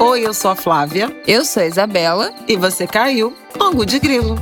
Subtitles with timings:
[0.00, 1.14] Oi, eu sou a Flávia.
[1.26, 2.32] Eu sou a Isabela.
[2.46, 4.36] E você caiu no Angu de Grilo.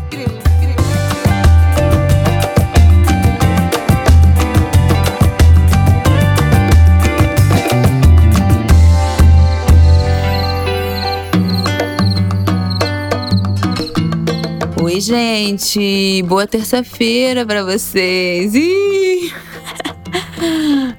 [14.82, 16.22] Oi, gente.
[16.24, 18.54] Boa terça-feira para vocês.
[18.54, 18.95] Ih!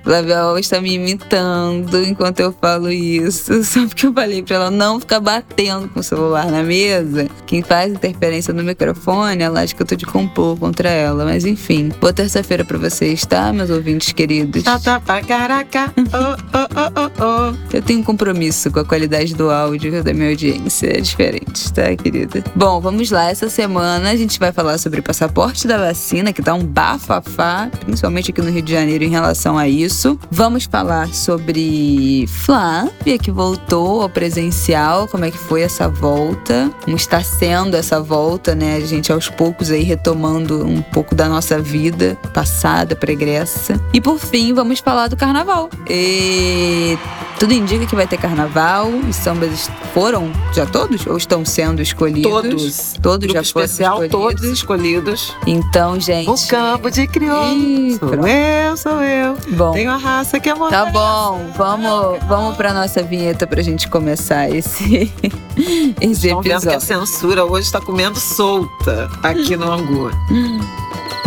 [0.07, 3.51] Flaviol está me imitando enquanto eu falo isso.
[3.61, 7.27] Só porque eu falei pra ela não ficar batendo com o celular na mesa.
[7.45, 11.25] Quem faz interferência no microfone, ela acha que eu tô de compor contra ela.
[11.25, 14.63] Mas enfim, boa terça-feira pra vocês, tá, meus ouvintes queridos?
[14.63, 15.91] Tá, tá, pra caraca.
[15.97, 17.75] Oh, oh, oh, oh, oh.
[17.75, 20.87] Eu tenho um compromisso com a qualidade do áudio da minha audiência.
[20.87, 22.41] É diferente, tá, querida?
[22.55, 23.29] Bom, vamos lá.
[23.29, 27.69] Essa semana a gente vai falar sobre o passaporte da vacina, que tá um bafafá,
[27.83, 29.96] principalmente aqui no Rio de Janeiro, em relação a isso
[30.29, 36.95] Vamos falar sobre Flávia, que voltou ao presencial, como é que foi essa volta, como
[36.95, 38.75] está sendo essa volta, né?
[38.75, 43.81] A gente aos poucos aí retomando um pouco da nossa vida passada, pregressa.
[43.91, 45.69] E por fim, vamos falar do carnaval.
[45.89, 46.97] E
[47.39, 48.87] tudo indica que vai ter carnaval.
[48.89, 52.31] Os sambas foram já todos ou estão sendo escolhidos?
[52.31, 52.93] Todos.
[53.01, 54.19] Todos Grupo já foram especial, escolhidos.
[54.41, 55.35] todos escolhidos.
[55.45, 56.29] Então, gente.
[56.29, 57.53] O campo de crioulo.
[57.53, 58.27] Ih, Sou pronto.
[58.27, 59.35] eu, sou eu.
[59.49, 59.71] Bom.
[59.71, 64.49] Tenho a raça que é Tá bom, vamos, vamos pra nossa vinheta pra gente começar
[64.49, 65.11] esse,
[66.01, 66.81] esse Estão vendo que a episódio.
[66.81, 70.09] censura hoje está comendo solta aqui no Angu.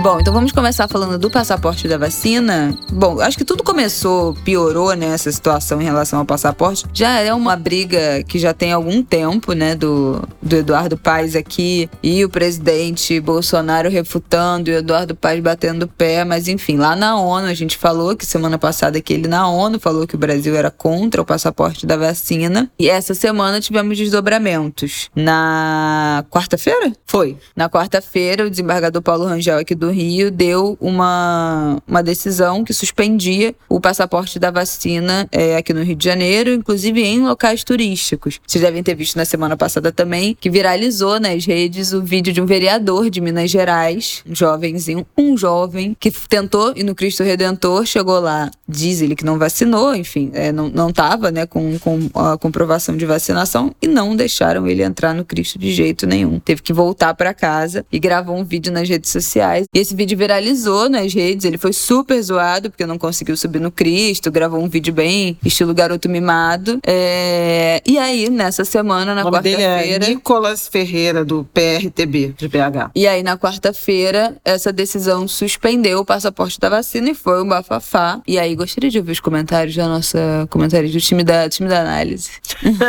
[0.00, 2.72] Bom, então vamos começar falando do passaporte da vacina.
[2.92, 6.84] Bom, acho que tudo começou, piorou nessa situação em relação ao passaporte.
[6.94, 11.90] Já é uma briga que já tem algum tempo, né, do, do Eduardo Paes aqui
[12.00, 17.20] e o presidente Bolsonaro refutando e o Eduardo Paes batendo pé, mas enfim, lá na
[17.20, 20.54] ONU a gente falou que semana passada que ele na ONU falou que o Brasil
[20.54, 25.10] era contra o passaporte da vacina e essa semana tivemos desdobramentos.
[25.12, 26.92] Na quarta-feira?
[27.04, 27.36] Foi.
[27.56, 33.54] Na quarta-feira, o desembargador Paulo Rangel, aqui do Rio, deu uma, uma decisão que suspendia
[33.68, 38.40] o passaporte da vacina é, aqui no Rio de Janeiro, inclusive em locais turísticos.
[38.46, 42.40] Vocês devem ter visto na semana passada também que viralizou nas redes o vídeo de
[42.40, 47.84] um vereador de Minas Gerais, um jovenzinho, um jovem, que tentou ir no Cristo Redentor,
[47.86, 52.08] chegou lá, diz ele que não vacinou, enfim, é, não, não tava né, com, com
[52.14, 56.38] a comprovação de vacinação e não deixaram ele entrar no Cristo de jeito nenhum.
[56.38, 59.66] Teve que voltar para casa e gravou um vídeo nas redes sociais.
[59.78, 63.70] E esse vídeo viralizou nas redes, ele foi super zoado porque não conseguiu subir no
[63.70, 66.80] Cristo, gravou um vídeo bem estilo garoto mimado.
[66.84, 70.08] É, E aí, nessa semana, na é quarta-feira.
[70.08, 72.90] Nicolas Ferreira, do PRTB, de BH.
[72.92, 78.20] E aí, na quarta-feira, essa decisão suspendeu o passaporte da vacina e foi um bafafá.
[78.26, 81.82] E aí, gostaria de ouvir os comentários da nossa comentário do time da, time da
[81.82, 82.30] análise.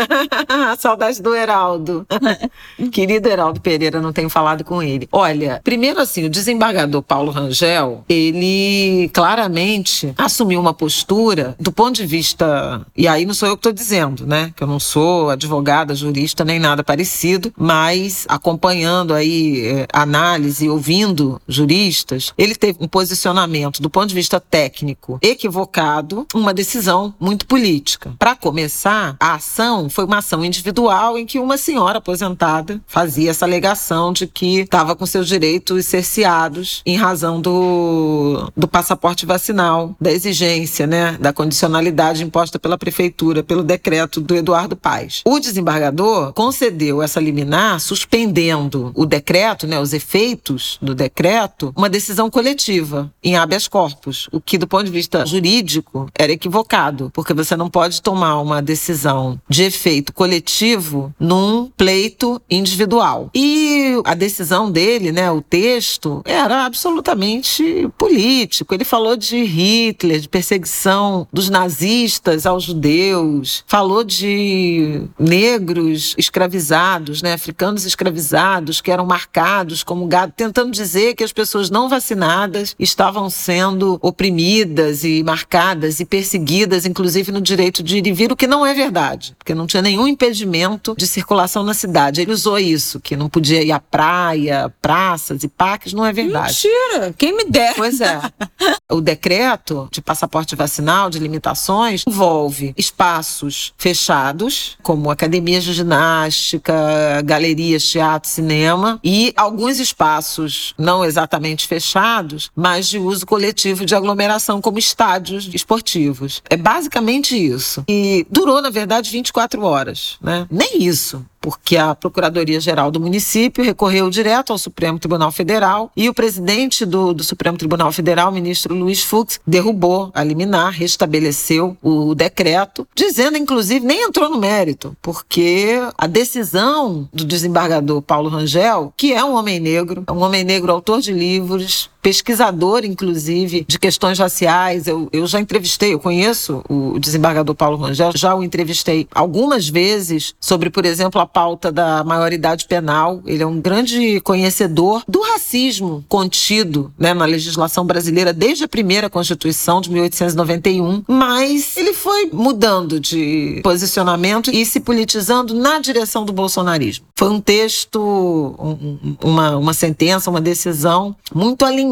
[0.79, 2.07] Saudade do Heraldo.
[2.91, 5.07] Querido Heraldo Pereira, não tenho falado com ele.
[5.11, 12.05] Olha, primeiro assim, o desembargador Paulo Rangel, ele claramente assumiu uma postura do ponto de
[12.05, 14.53] vista, e aí não sou eu que estou dizendo, né?
[14.55, 21.41] Que eu não sou advogada, jurista, nem nada parecido, mas acompanhando aí eh, análise, ouvindo
[21.47, 28.13] juristas, ele teve um posicionamento do ponto de vista técnico equivocado, uma decisão muito política.
[28.17, 33.45] Para começar, a ação foi uma ação individual em que uma senhora aposentada fazia essa
[33.45, 40.11] alegação de que estava com seus direitos cerceados em razão do, do passaporte vacinal, da
[40.11, 45.21] exigência, né, da condicionalidade imposta pela prefeitura, pelo decreto do Eduardo Paes.
[45.25, 52.29] O desembargador concedeu essa liminar suspendendo o decreto, né, os efeitos do decreto, uma decisão
[52.29, 57.55] coletiva em habeas corpus, o que do ponto de vista jurídico era equivocado, porque você
[57.55, 63.29] não pode tomar uma decisão de efeito coletivo num pleito individual.
[63.33, 68.73] E a decisão dele, né, o texto, era absolutamente político.
[68.73, 77.33] Ele falou de Hitler, de perseguição dos nazistas aos judeus, falou de negros escravizados, né,
[77.33, 83.29] africanos escravizados que eram marcados como gado, tentando dizer que as pessoas não vacinadas estavam
[83.29, 88.47] sendo oprimidas e marcadas e perseguidas, inclusive no direito de ir e vir, o que
[88.47, 92.21] não é verdade, porque não tinha nenhum impedimento de circulação na cidade.
[92.21, 96.48] Ele usou isso, que não podia ir à praia, praças e parques, não é verdade.
[96.49, 97.13] Mentira!
[97.17, 97.75] Quem me der.
[97.75, 98.19] Pois é.
[98.91, 107.87] o decreto de passaporte vacinal, de limitações, envolve espaços fechados, como academias de ginástica, galerias,
[107.87, 114.79] teatro, cinema, e alguns espaços não exatamente fechados, mas de uso coletivo de aglomeração, como
[114.79, 116.41] estádios esportivos.
[116.49, 117.83] É basicamente isso.
[117.87, 120.47] E durou, na verdade, 24 horas, né?
[120.49, 126.13] Nem isso porque a Procuradoria-Geral do município recorreu direto ao Supremo Tribunal Federal e o
[126.13, 132.87] presidente do, do Supremo Tribunal Federal, ministro Luiz Fux, derrubou a liminar, restabeleceu o decreto,
[132.95, 139.23] dizendo, inclusive, nem entrou no mérito, porque a decisão do desembargador Paulo Rangel, que é
[139.23, 144.87] um homem negro, é um homem negro autor de livros, pesquisador, inclusive, de questões raciais.
[144.87, 150.33] Eu, eu já entrevistei, eu conheço o desembargador Paulo Rangel, já o entrevistei algumas vezes
[150.39, 153.21] sobre, por exemplo, a pauta da maioridade penal.
[153.25, 159.09] Ele é um grande conhecedor do racismo contido né, na legislação brasileira desde a primeira
[159.09, 166.31] Constituição de 1891, mas ele foi mudando de posicionamento e se politizando na direção do
[166.31, 167.05] bolsonarismo.
[167.15, 171.88] Foi um texto, um, uma, uma sentença, uma decisão muito alinhada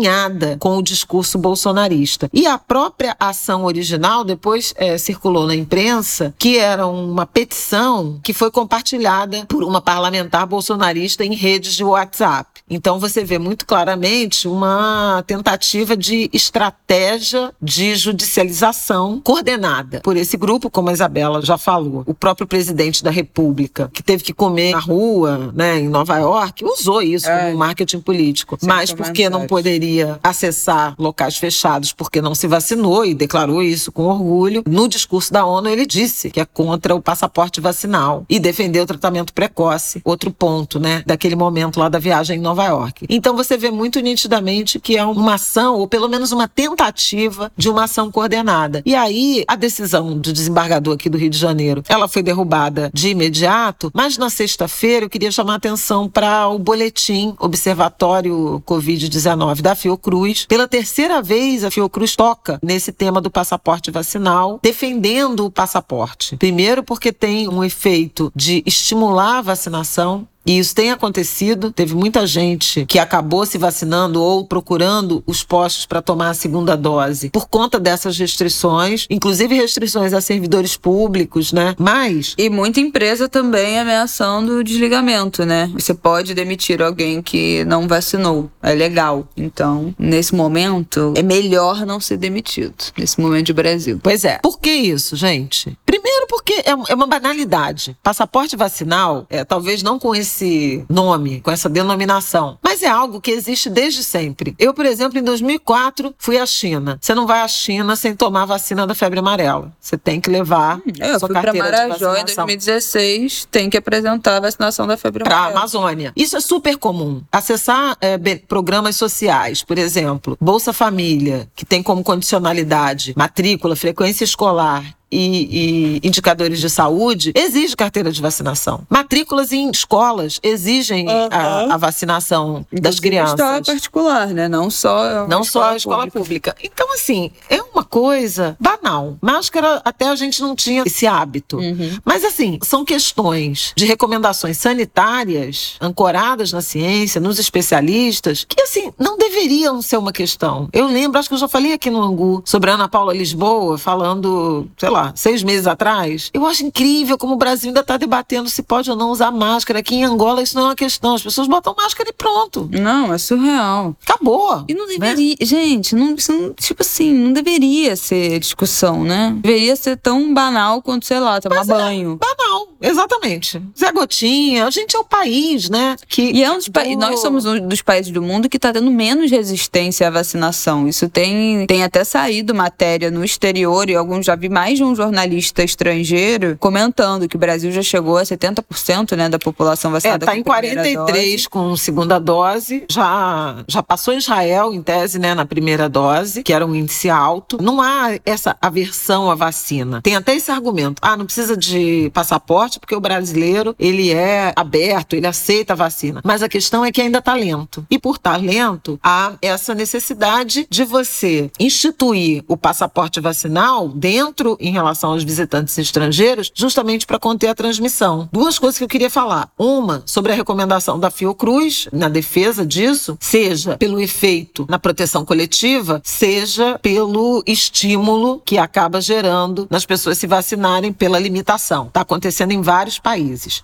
[0.60, 2.30] com o discurso bolsonarista.
[2.34, 8.34] E a própria ação original depois é, circulou na imprensa, que era uma petição que
[8.34, 12.57] foi compartilhada por uma parlamentar bolsonarista em redes de WhatsApp.
[12.70, 20.70] Então você vê muito claramente uma tentativa de estratégia de judicialização coordenada por esse grupo,
[20.70, 22.04] como a Isabela já falou.
[22.06, 26.64] O próprio presidente da República, que teve que comer na rua, né, em Nova York,
[26.66, 27.46] usou isso é.
[27.46, 28.58] como marketing político.
[28.62, 34.04] Mas porque não poderia acessar locais fechados porque não se vacinou e declarou isso com
[34.04, 38.84] orgulho, no discurso da ONU ele disse que é contra o passaporte vacinal e defendeu
[38.84, 43.06] o tratamento tratamento precoce, outro ponto, né, daquele momento lá da viagem em Nova York.
[43.10, 47.70] Então você vê muito nitidamente que é uma ação, ou pelo menos uma tentativa de
[47.70, 48.82] uma ação coordenada.
[48.86, 53.10] E aí, a decisão do desembargador aqui do Rio de Janeiro, ela foi derrubada de
[53.10, 59.76] imediato, mas na sexta-feira eu queria chamar a atenção para o boletim Observatório Covid-19 da
[59.76, 60.46] Fiocruz.
[60.46, 66.36] Pela terceira vez, a Fiocruz toca nesse tema do passaporte vacinal, defendendo o passaporte.
[66.38, 71.72] Primeiro, porque tem um efeito de estimular a vacinação e isso tem acontecido.
[71.74, 76.78] Teve muita gente que acabou se vacinando ou procurando os postos para tomar a segunda
[76.78, 81.76] dose por conta dessas restrições, inclusive restrições a servidores públicos, né?
[81.78, 82.34] Mas.
[82.38, 85.70] E muita empresa também ameaçando o desligamento, né?
[85.74, 88.50] Você pode demitir alguém que não vacinou.
[88.64, 89.28] É legal.
[89.36, 92.74] Então, nesse momento, é melhor não ser demitido.
[92.98, 94.00] Nesse momento de Brasil.
[94.02, 94.40] Pois é.
[94.40, 95.78] Por que isso, gente?
[95.86, 97.98] Primeiro, porque é, é uma banalidade.
[98.02, 102.58] Passaporte vacinal, é, talvez não com esse esse nome, com essa denominação.
[102.62, 104.56] Mas é algo que existe desde sempre.
[104.60, 106.98] Eu, por exemplo, em 2004 fui à China.
[107.02, 109.72] Você não vai à China sem tomar a vacina da febre amarela.
[109.80, 113.78] Você tem que levar hum, eu sua fui carteira pra Marajó em 2016, tem que
[113.78, 115.48] apresentar a vacinação da febre amarela.
[115.48, 116.14] Para a Amazônia.
[116.16, 117.22] Isso é super comum.
[117.32, 118.18] Acessar é,
[118.48, 126.08] programas sociais, por exemplo, Bolsa Família, que tem como condicionalidade matrícula, frequência escolar e, e,
[126.08, 128.82] indicadores de saúde exige carteira de vacinação.
[128.90, 131.30] Matrículas em escolas exigem uhum.
[131.32, 133.40] a, a, vacinação das crianças.
[133.40, 134.48] Escola particular, né?
[134.48, 136.52] Não só não só a escola pública.
[136.52, 136.56] pública.
[136.64, 139.18] Então assim é uma coisa banal.
[139.22, 141.58] Máscara até a gente não tinha esse hábito.
[141.58, 141.98] Uhum.
[142.04, 149.18] Mas assim são questões de recomendações sanitárias ancoradas na ciência, nos especialistas, que assim não
[149.18, 150.68] deveriam ser uma questão.
[150.74, 153.78] Eu lembro, acho que eu já falei aqui no Angu sobre a Ana Paula Lisboa
[153.78, 158.50] falando, sei lá seis meses atrás, eu acho incrível como o Brasil ainda está debatendo
[158.50, 159.80] se pode ou não usar máscara.
[159.80, 161.14] Aqui em Angola isso não é uma questão.
[161.14, 162.68] As pessoas botam máscara e pronto.
[162.72, 163.96] Não, é surreal.
[164.04, 164.66] Acabou.
[164.68, 164.94] E não né?
[164.98, 165.36] deveria.
[165.40, 165.46] Né?
[165.46, 169.36] Gente, não, não, tipo assim, não deveria ser discussão, né?
[169.42, 172.20] Deveria ser tão banal quanto, sei lá, tomar Mas é banho.
[172.22, 173.62] É banal, exatamente.
[173.78, 175.96] Zé Gotinha, a gente é o país, né?
[176.08, 176.98] Que, e é um dos do...
[176.98, 180.88] nós somos um dos países do mundo que está tendo menos resistência à vacinação.
[180.88, 184.96] Isso tem, tem até saído matéria no exterior e alguns já vi mais de um
[184.96, 190.28] jornalista estrangeiro comentando que o Brasil já chegou a 70% né, da população vacinada é,
[190.28, 191.50] tá com em 43 dose.
[191.50, 196.66] com segunda dose, já, já passou Israel, em tese, né, na primeira dose, que era
[196.66, 197.57] um índice alto.
[197.62, 200.02] Não há essa aversão à vacina.
[200.02, 201.00] Tem até esse argumento.
[201.02, 206.22] Ah, não precisa de passaporte porque o brasileiro, ele é aberto, ele aceita a vacina.
[206.24, 207.86] Mas a questão é que ainda está lento.
[207.90, 214.58] E por estar tá lento, há essa necessidade de você instituir o passaporte vacinal dentro
[214.60, 218.30] em relação aos visitantes estrangeiros, justamente para conter a transmissão.
[218.32, 219.50] Duas coisas que eu queria falar.
[219.58, 226.02] Uma, sobre a recomendação da Fiocruz, na defesa disso, seja pelo efeito na proteção coletiva,
[226.04, 231.88] seja pelo estímulo que acaba gerando nas pessoas se vacinarem pela limitação.
[231.88, 233.64] Está acontecendo em vários países.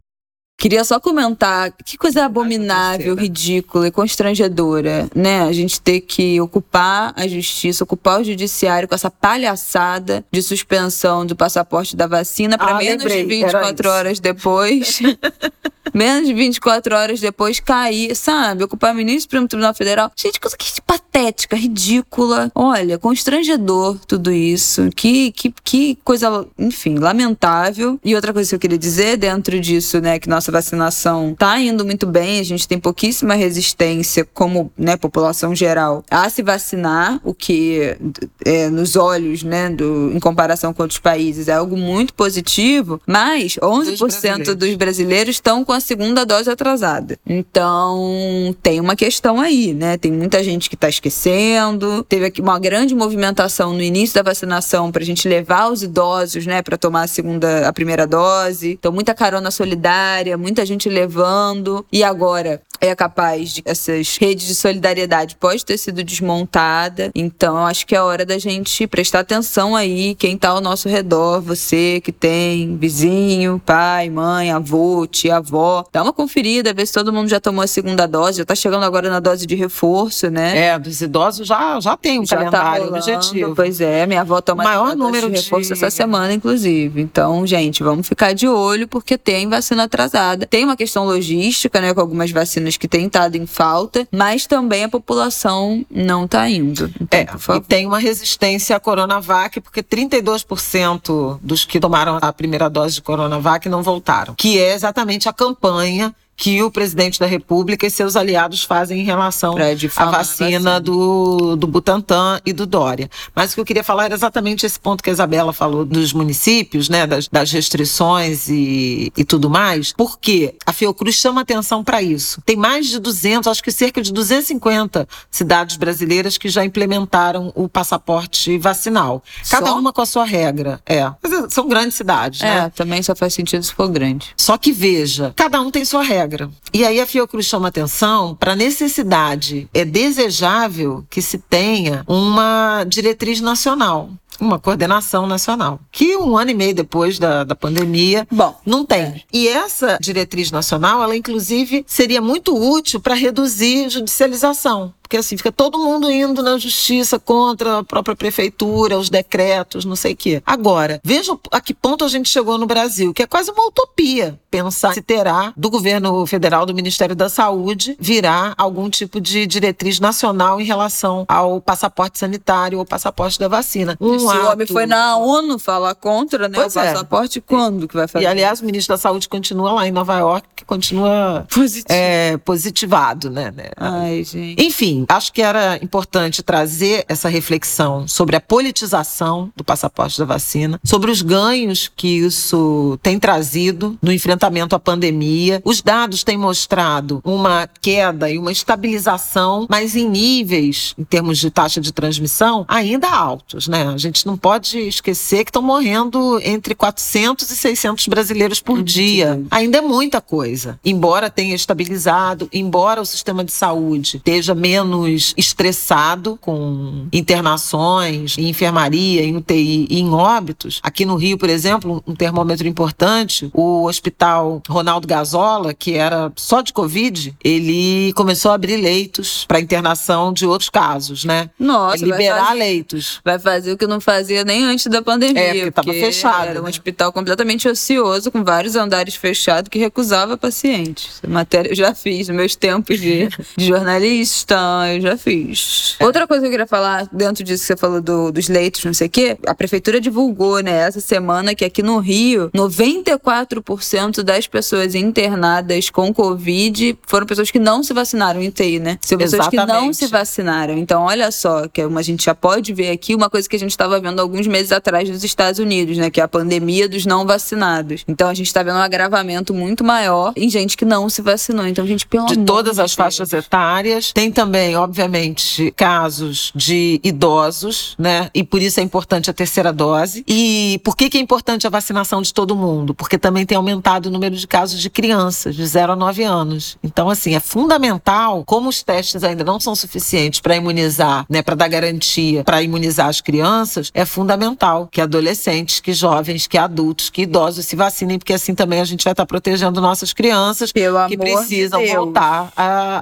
[0.63, 5.41] Queria só comentar que coisa abominável, ridícula e constrangedora, né?
[5.41, 11.25] A gente ter que ocupar a justiça, ocupar o judiciário com essa palhaçada de suspensão
[11.25, 15.01] do passaporte da vacina para ah, menos lembrei, de 24 horas depois.
[15.93, 18.63] menos de 24 horas depois cair, sabe?
[18.63, 20.11] Ocupar ministro do Supremo Tribunal Federal.
[20.15, 22.51] Gente, coisa que patética, ridícula.
[22.55, 24.89] Olha, constrangedor tudo isso.
[24.95, 27.99] Que, que, que coisa, enfim, lamentável.
[28.03, 31.85] E outra coisa que eu queria dizer dentro disso, né, que nossa vacinação tá indo
[31.85, 37.33] muito bem, a gente tem pouquíssima resistência como, né, população geral a se vacinar, o
[37.33, 37.97] que
[38.45, 43.55] é, nos olhos, né, do, em comparação com outros países é algo muito positivo, mas
[43.61, 47.17] 11% dos brasileiros, dos brasileiros estão com a segunda dose atrasada.
[47.25, 49.97] Então, tem uma questão aí, né?
[49.97, 52.03] Tem muita gente que está esquecendo.
[52.03, 56.45] Teve aqui uma grande movimentação no início da vacinação para a gente levar os idosos,
[56.45, 58.71] né, para tomar a segunda, a primeira dose.
[58.71, 61.85] Então, muita carona solidária, muita gente levando.
[61.91, 67.11] E agora é capaz de essas redes de solidariedade pode ter sido desmontada.
[67.15, 71.41] Então, acho que é hora da gente prestar atenção aí, quem está ao nosso redor,
[71.41, 77.13] você que tem vizinho, pai, mãe, avô, tia, avó, dá uma conferida, ver se todo
[77.13, 80.57] mundo já tomou a segunda dose, já está chegando agora na dose de reforço, né?
[80.57, 83.55] É, dos idosos já, já tem um já tá calendário tá objetivo.
[83.55, 85.73] Pois é, minha avó toma maior número de reforço de...
[85.73, 87.01] essa semana, inclusive.
[87.01, 90.22] Então, gente, vamos ficar de olho porque tem vacina atrasada.
[90.49, 94.83] Tem uma questão logística, né, com algumas vacinas que têm estado em falta, mas também
[94.83, 96.91] a população não está indo.
[96.99, 102.69] Então, é, e tem uma resistência à Coronavac, porque 32% dos que tomaram a primeira
[102.69, 107.85] dose de Coronavac não voltaram, que é exatamente a campanha que o presidente da República
[107.85, 109.55] e seus aliados fazem em relação
[109.95, 113.09] à vacina do, do Butantan e do Dória.
[113.35, 116.11] Mas o que eu queria falar era exatamente esse ponto que a Isabela falou dos
[116.11, 122.01] municípios, né, das, das restrições e, e tudo mais, porque a Fiocruz chama atenção para
[122.01, 122.41] isso.
[122.45, 127.69] Tem mais de 200, acho que cerca de 250 cidades brasileiras que já implementaram o
[127.69, 129.23] passaporte vacinal.
[129.49, 129.79] Cada só?
[129.79, 130.81] uma com a sua regra.
[130.85, 131.09] É.
[131.49, 132.65] São grandes cidades, é, né?
[132.65, 134.33] É, também só faz sentido se for grande.
[134.35, 136.49] Só que veja, cada um tem sua regra regra.
[136.73, 139.67] E aí a Fiocruz chama atenção para a necessidade.
[139.73, 144.09] É desejável que se tenha uma diretriz nacional
[144.41, 149.01] uma coordenação nacional, que um ano e meio depois da, da pandemia Bom, não tem.
[149.01, 149.21] É.
[149.31, 155.51] E essa diretriz nacional, ela inclusive seria muito útil para reduzir judicialização porque assim, fica
[155.51, 160.41] todo mundo indo na justiça contra a própria prefeitura, os decretos, não sei o quê.
[160.43, 164.39] Agora, vejam a que ponto a gente chegou no Brasil, que é quase uma utopia
[164.49, 169.99] pensar se terá do governo federal, do Ministério da Saúde, virá algum tipo de diretriz
[169.99, 173.97] nacional em relação ao passaporte sanitário ou passaporte da vacina.
[173.99, 174.51] Um Esse ato...
[174.51, 176.85] homem foi na ONU falar contra né, pois o é.
[176.85, 177.41] passaporte, é.
[177.41, 178.25] quando que vai fazer?
[178.25, 181.87] E, aliás, o ministro da Saúde continua lá em Nova York, que continua Positivo.
[181.89, 183.69] é, positivado, né, né?
[183.75, 184.63] Ai, gente.
[184.63, 190.79] Enfim, acho que era importante trazer essa reflexão sobre a politização do passaporte da vacina,
[190.83, 195.61] sobre os ganhos que isso tem trazido no enfrentamento à pandemia.
[195.63, 201.49] Os dados têm mostrado uma queda e uma estabilização, mas em níveis, em termos de
[201.49, 203.87] taxa de transmissão, ainda altos, né?
[203.87, 208.83] A gente não pode esquecer que estão morrendo entre 400 e 600 brasileiros por uhum.
[208.83, 209.41] dia.
[209.49, 210.79] Ainda é muita coisa.
[210.83, 218.49] Embora tenha estabilizado, embora o sistema de saúde esteja menos menos estressado com internações em
[218.49, 220.79] enfermaria, em UTI e em óbitos.
[220.83, 226.61] Aqui no Rio, por exemplo, um termômetro importante, o Hospital Ronaldo Gazola, que era só
[226.61, 231.49] de Covid, ele começou a abrir leitos para internação de outros casos, né?
[231.59, 233.21] Nossa, liberar fazer, leitos.
[233.23, 235.41] Vai fazer o que não fazia nem antes da pandemia.
[235.41, 236.49] É, porque estava fechado.
[236.49, 236.69] Era um né?
[236.69, 241.21] hospital completamente ocioso, com vários andares fechados, que recusava pacientes.
[241.27, 245.95] Matéria eu já fiz nos meus tempos de, de jornalista, eu já fiz.
[245.99, 248.93] Outra coisa que eu queria falar, dentro disso que você falou do, dos leitos, não
[248.93, 254.23] sei o quê, a prefeitura divulgou, né, essa semana que aqui no Rio, 94% 60%
[254.23, 258.97] das pessoas internadas com Covid foram pessoas que não se vacinaram em TI, né?
[259.01, 259.97] São pessoas que não Exatamente.
[259.97, 260.77] se vacinaram.
[260.77, 263.59] Então, olha só, que é a gente já pode ver aqui uma coisa que a
[263.59, 266.09] gente estava vendo alguns meses atrás dos Estados Unidos, né?
[266.09, 268.03] Que é a pandemia dos não vacinados.
[268.07, 271.67] Então, a gente está vendo um agravamento muito maior em gente que não se vacinou.
[271.67, 272.93] Então, gente, pelo de todas as Deus.
[272.93, 274.11] faixas etárias.
[274.11, 278.29] Tem também, obviamente, casos de idosos, né?
[278.33, 280.23] E por isso é importante a terceira dose.
[280.27, 282.93] E por que, que é importante a vacinação de todo mundo?
[282.93, 286.77] Porque também tem aumentado o número de casos de crianças de 0 a 9 anos.
[286.83, 291.41] Então, assim, é fundamental, como os testes ainda não são suficientes para imunizar, né?
[291.41, 297.09] Para dar garantia para imunizar as crianças, é fundamental que adolescentes, que jovens, que adultos,
[297.09, 301.07] que idosos se vacinem, porque assim também a gente vai estar protegendo nossas crianças Pelo
[301.07, 301.93] que de precisam Deus.
[301.93, 302.51] voltar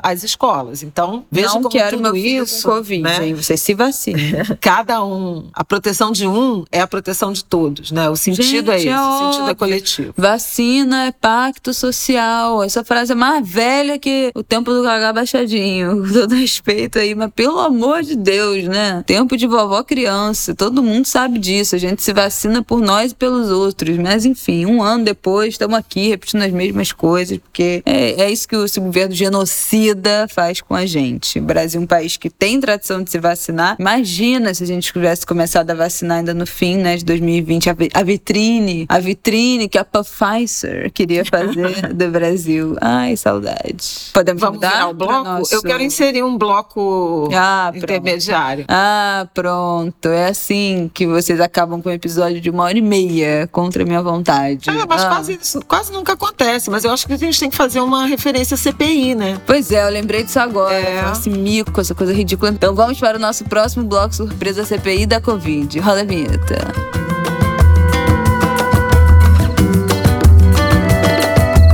[0.03, 0.83] às escolas.
[0.83, 3.27] Então, veja não quero meu filho isso, com Covid, né?
[3.27, 3.33] hein?
[3.33, 4.57] Você se vacina.
[4.59, 8.09] Cada um, a proteção de um é a proteção de todos, né?
[8.09, 10.13] O sentido é Gente, esse, é o sentido é coletivo.
[10.17, 12.63] Vacina é pacto social.
[12.63, 16.01] Essa frase é mais velha que o tempo do cagá baixadinho.
[16.01, 19.03] Com todo respeito aí, mas pelo amor de Deus, né?
[19.05, 20.55] Tempo de vovó criança.
[20.55, 21.75] Todo mundo sabe disso.
[21.75, 23.97] A gente se vacina por nós e pelos outros.
[23.97, 28.47] Mas enfim, um ano depois, estamos aqui repetindo as mesmas coisas, porque é, é isso
[28.47, 31.40] que o esse governo genocida faz com a gente.
[31.41, 33.75] O Brasil é um país que tem tradição de se vacinar.
[33.79, 37.75] Imagina se a gente tivesse começado a vacinar ainda no fim, né, de 2020, a,
[37.95, 42.75] a vitrine, a vitrine que a Pfizer queria fazer do Brasil.
[42.79, 44.11] Ai, saudade.
[44.13, 45.23] Podemos Vamos mudar o bloco?
[45.23, 48.65] nosso- Eu quero inserir um bloco Ah, intermediário.
[48.67, 50.09] Ah, pronto.
[50.09, 53.85] É assim que vocês acabam com um episódio de uma hora e meia contra a
[53.85, 54.69] minha vontade.
[54.69, 55.07] Ah, mas Ah.
[55.07, 56.69] quase, isso quase nunca acontece.
[56.69, 59.41] Mas eu acho que a gente tem que fazer uma referência CPI, né?
[59.45, 60.73] Pois é, eu lembrei disso agora.
[60.75, 61.11] É.
[61.11, 62.51] Esse mico, essa coisa ridícula.
[62.51, 65.79] Então vamos para o nosso próximo bloco surpresa CPI da Covid.
[65.79, 66.57] Roda a vinheta.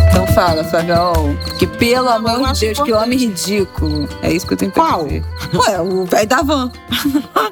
[0.09, 1.37] Então fala, Fabião.
[1.59, 4.07] Que pelo Não, eu amor de Deus, que homem ridículo.
[4.21, 5.05] É isso que eu tenho pra Qual?
[5.05, 5.23] dizer.
[5.53, 6.71] Ué, o velho da van.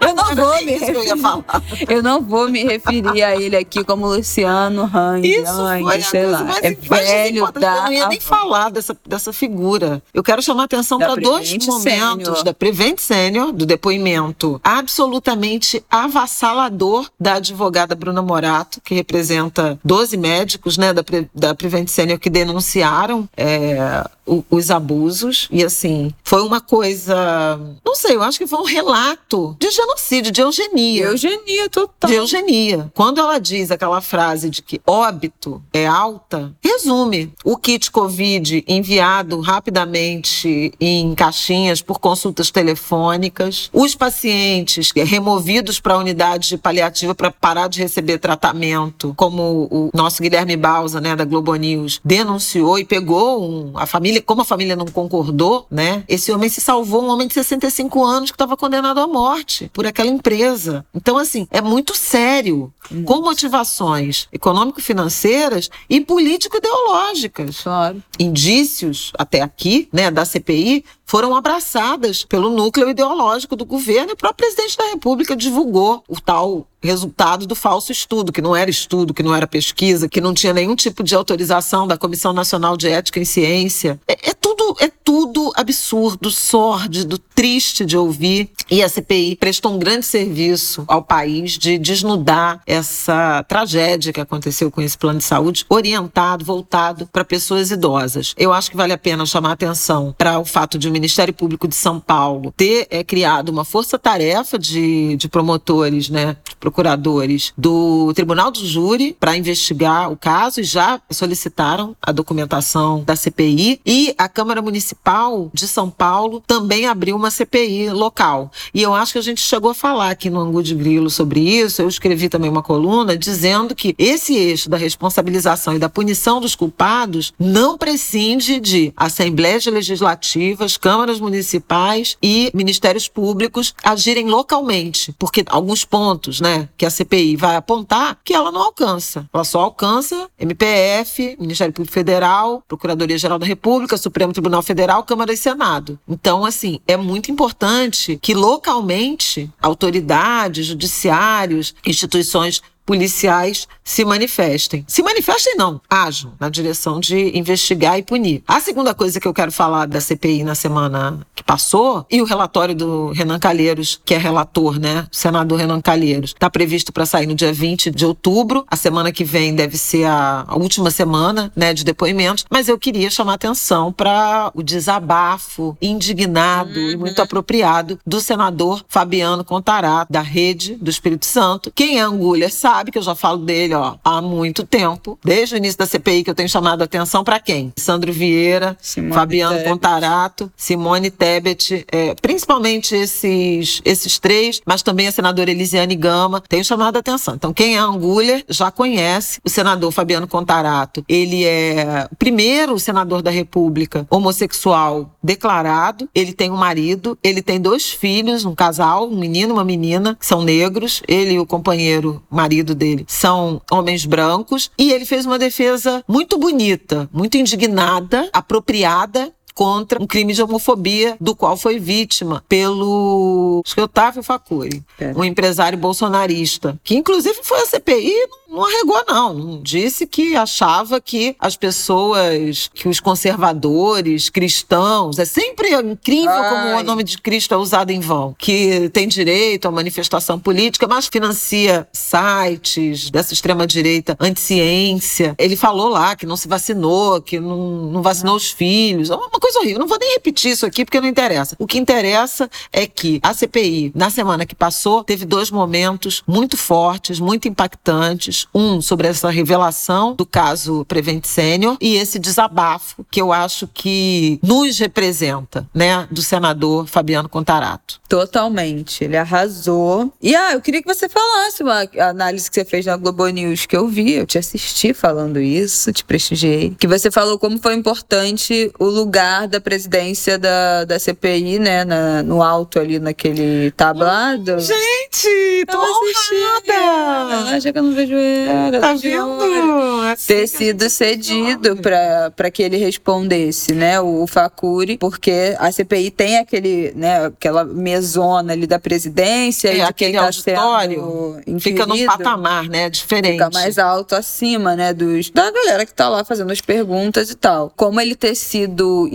[0.01, 1.17] Eu não vou me eu ia referir.
[1.21, 1.45] falar.
[1.87, 6.25] Eu não vou me referir a ele aqui como Luciano Hang, Isso Hang, foi sei
[6.25, 6.43] lá.
[6.43, 10.01] mais, É velho da Eu não ia nem falar dessa, dessa figura.
[10.13, 12.43] Eu quero chamar a atenção para dois momentos Senior.
[12.43, 20.77] da Prevent Senior, do depoimento absolutamente avassalador da advogada Bruna Morato, que representa 12 médicos
[20.77, 25.47] né, da, Pre- da Prevent Senior que denunciaram é, o- os abusos.
[25.51, 27.59] E assim, foi uma coisa.
[27.85, 31.05] Não sei, eu acho que foi um relato de genocídio, de eugenia.
[31.05, 32.09] Eugenia total.
[32.09, 32.91] De eugenia.
[32.93, 39.39] Quando ela diz aquela frase de que óbito é alta, resume o kit Covid enviado
[39.41, 47.67] rapidamente em caixinhas por consultas telefônicas, os pacientes removidos para unidades de paliativa para parar
[47.67, 53.43] de receber tratamento, como o nosso Guilherme Bausa, né, da Globo News, denunciou e pegou
[53.43, 57.27] um- a família, como a família não concordou, né, esse homem se salvou, um homem
[57.27, 60.85] de 65 anos que estava condenado à morte por aquela empresa.
[60.93, 62.73] Então, assim, é muito sério,
[63.05, 68.01] com motivações econômico-financeiras e político-ideológicas Claro.
[68.19, 74.17] indícios até aqui, né, da CPI, foram abraçadas pelo núcleo ideológico do governo e o
[74.17, 79.13] próprio presidente da República divulgou o tal resultado do falso estudo, que não era estudo,
[79.13, 82.87] que não era pesquisa, que não tinha nenhum tipo de autorização da Comissão Nacional de
[82.87, 83.99] Ética em Ciência.
[84.07, 84.33] É, é
[84.65, 88.49] tudo, é tudo absurdo, sórdido, triste de ouvir.
[88.71, 94.71] E a CPI prestou um grande serviço ao país de desnudar essa tragédia que aconteceu
[94.71, 98.33] com esse plano de saúde, orientado, voltado para pessoas idosas.
[98.37, 101.67] Eu acho que vale a pena chamar atenção para o fato de o Ministério Público
[101.67, 108.11] de São Paulo ter é, criado uma força-tarefa de, de promotores, né, de procuradores do
[108.15, 113.79] Tribunal do Júri para investigar o caso e já solicitaram a documentação da CPI.
[113.85, 118.51] E a Câmara Municipal de São Paulo também abriu uma CPI local.
[118.73, 121.39] E eu acho que a gente chegou a falar aqui no Angu de Grilo sobre
[121.39, 121.81] isso.
[121.81, 126.55] Eu escrevi também uma coluna dizendo que esse eixo da responsabilização e da punição dos
[126.55, 135.85] culpados não prescinde de assembleias legislativas, câmaras municipais e ministérios públicos agirem localmente, porque alguns
[135.85, 139.27] pontos, né, que a CPI vai apontar que ela não alcança.
[139.33, 145.37] Ela só alcança MPF, Ministério Público Federal, Procuradoria-Geral da República, Supremo Tribunal Federal, Câmara e
[145.37, 145.99] Senado.
[146.07, 154.85] Então, assim, é muito importante que localmente autoridades, judiciários, instituições policiais se manifestem.
[154.87, 158.43] Se manifestem, não, ajam na direção de investigar e punir.
[158.47, 162.25] A segunda coisa que eu quero falar da CPI na semana que passou, e o
[162.25, 165.07] relatório do Renan Calheiros, que é relator, né?
[165.11, 168.65] Senador Renan Calheiros, está previsto para sair no dia 20 de outubro.
[168.69, 172.45] A semana que vem deve ser a, a última semana, né, de depoimentos.
[172.49, 176.91] Mas eu queria chamar atenção para o desabafo indignado uhum.
[176.91, 181.71] e muito apropriado do senador Fabiano Contarato, da Rede do Espírito Santo.
[181.73, 185.57] Quem é Angulha sabe que eu já falo dele ó, há muito tempo, desde o
[185.57, 187.71] início da CPI que eu tenho chamado a atenção para quem?
[187.77, 189.69] Sandro Vieira, Simone Fabiano Tebet.
[189.69, 196.63] Contarato, Simone Tebet, é, principalmente esses, esses três, mas também a senadora Elisiane Gama, tenho
[196.63, 197.35] chamado a atenção.
[197.35, 201.03] Então, quem é Angulha já conhece o senador Fabiano Contarato.
[201.07, 206.09] Ele é o primeiro senador da República homossexual declarado.
[206.15, 210.15] Ele tem um marido, ele tem dois filhos, um casal, um menino e uma menina,
[210.15, 211.01] que são negros.
[211.07, 214.71] Ele e o companheiro, marido dele, são homens brancos.
[214.77, 221.15] E ele fez uma defesa muito bonita, muito indignada, apropriada contra um crime de homofobia
[221.19, 225.13] do qual foi vítima pelo acho que Otávio Facuri, é.
[225.15, 228.13] um empresário bolsonarista, que inclusive foi a CPI
[228.55, 229.61] não arregou, não.
[229.61, 236.49] Disse que achava que as pessoas, que os conservadores, cristãos, é sempre incrível Ai.
[236.49, 240.87] como o nome de Cristo é usado em vão, que tem direito à manifestação política,
[240.87, 245.35] mas financia sites dessa extrema-direita anti-ciência.
[245.37, 249.09] Ele falou lá que não se vacinou, que não, não vacinou os filhos.
[249.09, 249.79] É uma coisa horrível.
[249.79, 251.55] Não vou nem repetir isso aqui porque não interessa.
[251.59, 256.57] O que interessa é que a CPI, na semana que passou, teve dois momentos muito
[256.57, 263.21] fortes, muito impactantes um sobre essa revelação do caso Prevent Senior e esse desabafo que
[263.21, 268.01] eu acho que nos representa, né, do senador Fabiano Contarato.
[268.09, 270.11] Totalmente, ele arrasou.
[270.21, 273.67] E ah, eu queria que você falasse uma análise que você fez na Globo News
[273.67, 276.75] que eu vi, eu te assisti falando isso, te prestigiei.
[276.79, 282.23] Que você falou como foi importante o lugar da presidência da, da CPI, né, na,
[282.23, 284.59] no alto ali naquele tablado.
[284.59, 287.55] Gente, tô honrada!
[287.55, 288.79] Ah, já que eu não vejo era.
[288.79, 290.01] Tá vendo?
[290.11, 293.99] Assim ter sido cedido para que ele respondesse, né?
[293.99, 299.69] O, o Facuri, porque a CPI tem aquele, né, aquela mesona ali da presidência.
[299.69, 302.89] É, aquele tá auditório fica num patamar, né?
[302.89, 303.33] Diferente.
[303.33, 304.93] Fica mais alto acima, né?
[304.93, 307.71] Dos, da galera que tá lá fazendo as perguntas e tal.
[307.75, 309.07] Como ele ter sido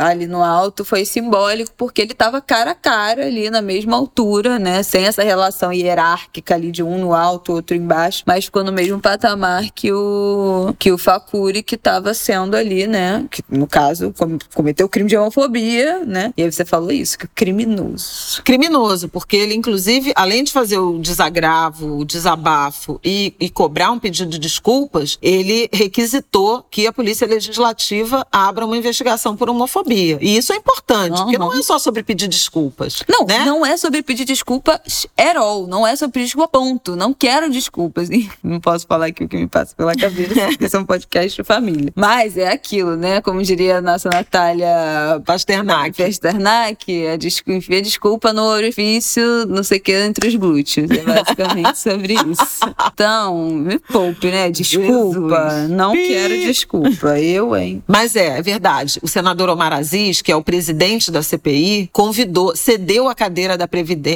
[0.00, 4.58] ali no alto foi simbólico, porque ele tava cara a cara ali na mesma altura,
[4.58, 4.82] né?
[4.82, 9.00] Sem essa relação hierárquica ali de um no alto, outro embaixo mas ficou no mesmo
[9.00, 13.26] patamar que o, que o Facuri, que estava sendo ali, né?
[13.30, 14.12] Que, no caso,
[14.54, 16.32] cometeu crime de homofobia, né?
[16.36, 18.42] E aí você falou isso, que criminoso.
[18.42, 23.98] Criminoso, porque ele, inclusive, além de fazer o desagravo, o desabafo e, e cobrar um
[23.98, 30.18] pedido de desculpas, ele requisitou que a Polícia Legislativa abra uma investigação por homofobia.
[30.20, 31.24] E isso é importante, uhum.
[31.24, 33.02] porque não é só sobre pedir desculpas.
[33.08, 33.44] Não, né?
[33.44, 35.66] não é sobre pedir desculpas at all.
[35.66, 36.96] Não é sobre pedir desculpa, ponto.
[36.96, 38.08] Não quero desculpas.
[38.42, 41.42] não posso falar aqui o que me passa pela cabeça, porque esse é um podcast
[41.42, 41.92] de família.
[41.94, 43.20] Mas é aquilo, né?
[43.20, 46.02] Como diria a nossa Natália Pasternak.
[46.02, 50.90] Pasternak, a des enfia desculpa no orifício, não sei o que, entre os glúteos.
[50.90, 52.74] É basicamente sobre isso.
[52.92, 54.50] Então, me poupe, né?
[54.50, 55.50] Desculpa.
[55.50, 55.70] Jesus.
[55.70, 56.08] Não Pi.
[56.08, 57.20] quero desculpa.
[57.20, 57.82] Eu, hein?
[57.86, 59.00] Mas é, é verdade.
[59.04, 63.68] O senador Omar Aziz, que é o presidente da CPI, convidou, cedeu a cadeira da,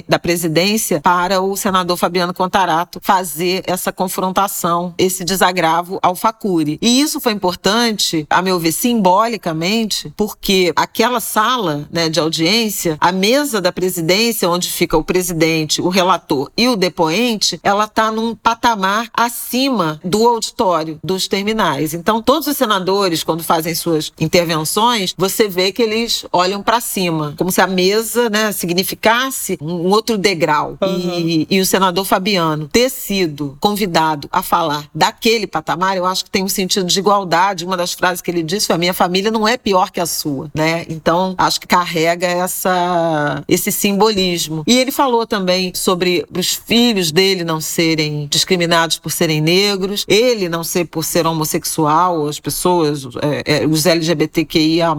[0.09, 6.79] da presidência para o senador Fabiano Contarato fazer essa confrontação, esse desagravo ao Facuri.
[6.81, 13.13] E isso foi importante, a meu ver, simbolicamente, porque aquela sala né, de audiência, a
[13.13, 18.35] mesa da presidência, onde fica o presidente, o relator e o depoente, ela está num
[18.35, 21.93] patamar acima do auditório, dos terminais.
[21.93, 24.78] Então, todos os senadores, quando fazem suas intervenções,
[25.17, 30.17] você vê que eles olham para cima, como se a mesa né, significasse um outro
[30.17, 30.77] degrau.
[30.81, 31.19] Uhum.
[31.19, 36.31] E, e o senador Fabiano ter sido convidado a falar daquele patamar, eu acho que
[36.31, 37.65] tem um sentido de igualdade.
[37.65, 40.07] Uma das frases que ele disse foi: a minha família não é pior que a
[40.07, 40.85] sua, né?
[40.89, 44.63] Então, acho que carrega essa, esse simbolismo.
[44.67, 50.49] E ele falou também sobre os filhos dele não serem discriminados por serem negros, ele
[50.49, 54.95] não ser por ser homossexual, as pessoas, é, é, os LGBTQIA+, LGBTQIA+,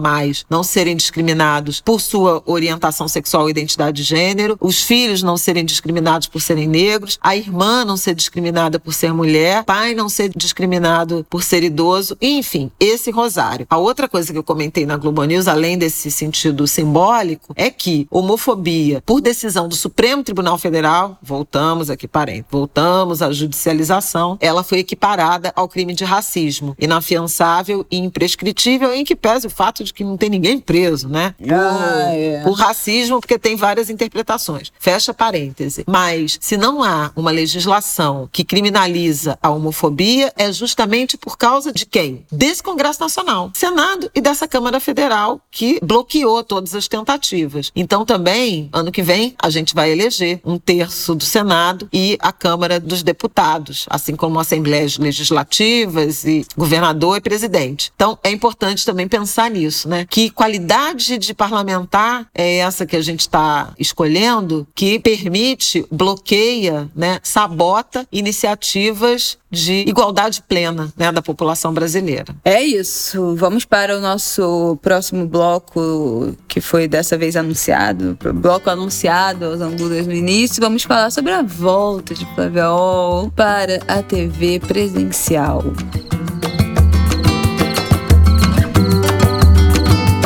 [0.48, 5.64] não serem discriminados por sua orientação sexual e identidade de gênero, os filhos não serem
[5.64, 10.30] discriminados por serem negros, a irmã não ser discriminada por ser mulher, pai não ser
[10.34, 13.66] discriminado por ser idoso, enfim, esse rosário.
[13.68, 18.06] A outra coisa que eu comentei na Globo News, além desse sentido simbólico, é que
[18.10, 24.78] homofobia, por decisão do Supremo Tribunal Federal, voltamos aqui, parente, voltamos à judicialização, ela foi
[24.78, 30.04] equiparada ao crime de racismo, inafiançável e imprescritível, em que pese o fato de que
[30.04, 31.34] não tem ninguém preso, né?
[31.38, 32.42] Por, Ah, é.
[32.42, 34.72] por racismo, porque tem várias interpretações.
[34.78, 35.84] Fecha parêntese.
[35.86, 41.84] Mas se não há uma legislação que criminaliza a homofobia, é justamente por causa de
[41.84, 42.24] quem?
[42.30, 47.72] Desse Congresso Nacional, Senado e dessa Câmara Federal, que bloqueou todas as tentativas.
[47.74, 52.32] Então também, ano que vem, a gente vai eleger um terço do Senado e a
[52.32, 57.92] Câmara dos Deputados, assim como assembleias legislativas e governador e presidente.
[57.96, 60.06] Então é importante também pensar nisso, né?
[60.08, 67.20] Que qualidade de parlamentar é essa que a gente está escolhendo que permite, bloqueia, né,
[67.22, 72.34] sabota iniciativas de igualdade plena né, da população brasileira.
[72.44, 73.34] É isso.
[73.34, 78.16] Vamos para o nosso próximo bloco, que foi dessa vez anunciado.
[78.34, 80.60] Bloco anunciado aos Angulas no início.
[80.60, 85.64] Vamos falar sobre a volta de Flaviol para a TV presencial.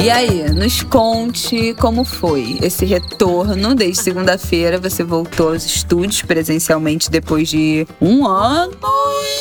[0.04, 3.74] E aí, nos conte como foi esse retorno.
[3.74, 8.76] Desde segunda-feira você voltou aos estúdios presencialmente depois de um ano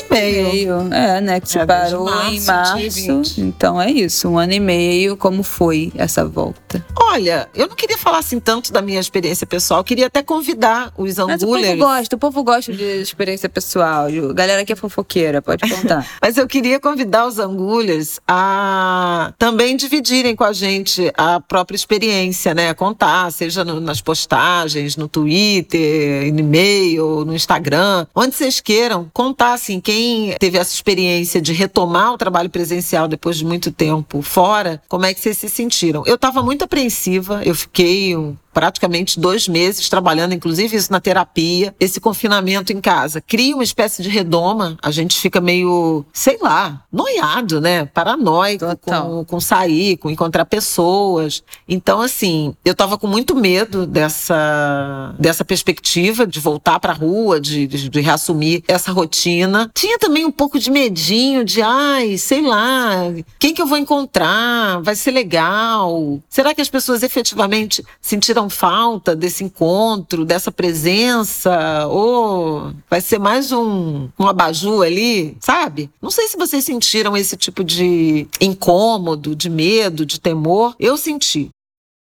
[0.09, 0.93] e meio.
[0.93, 1.41] É, né?
[1.41, 3.35] Que você É, parou em março de março.
[3.35, 3.41] 20.
[3.41, 5.17] Então é isso, um ano e meio.
[5.17, 6.83] Como foi essa volta?
[6.97, 10.93] Olha, eu não queria falar assim tanto da minha experiência pessoal, eu queria até convidar
[10.97, 11.77] os Mas o povo angulers.
[11.79, 14.07] gosta, o povo gosta de experiência pessoal.
[14.33, 16.07] Galera que é fofoqueira, pode contar.
[16.21, 22.53] Mas eu queria convidar os angulhas a também dividirem com a gente a própria experiência,
[22.53, 22.73] né?
[22.73, 29.53] Contar, seja no- nas postagens, no Twitter, no e-mail, no Instagram, onde vocês queiram, contar
[29.53, 34.81] assim, quem teve essa experiência de retomar o trabalho presencial depois de muito tempo fora,
[34.87, 36.03] como é que vocês se sentiram?
[36.05, 41.73] Eu estava muito apreensiva, eu fiquei um praticamente dois meses trabalhando, inclusive isso na terapia,
[41.79, 43.19] esse confinamento em casa.
[43.19, 47.85] Cria uma espécie de redoma, a gente fica meio, sei lá, noiado, né?
[47.85, 49.07] Paranoico Total.
[49.09, 51.43] com, com sair, com encontrar pessoas.
[51.67, 57.67] Então, assim, eu tava com muito medo dessa, dessa perspectiva de voltar pra rua, de,
[57.67, 59.69] de, de reassumir essa rotina.
[59.73, 64.81] Tinha também um pouco de medinho de, ai, sei lá, quem que eu vou encontrar?
[64.81, 66.19] Vai ser legal?
[66.29, 71.87] Será que as pessoas efetivamente sentiram falta desse encontro, dessa presença?
[71.87, 75.89] Ou vai ser mais um, um abajur ali, sabe?
[76.01, 80.32] Não sei se vocês sentiram esse tipo de incômodo, de medo, de temor.
[80.79, 81.49] Eu senti.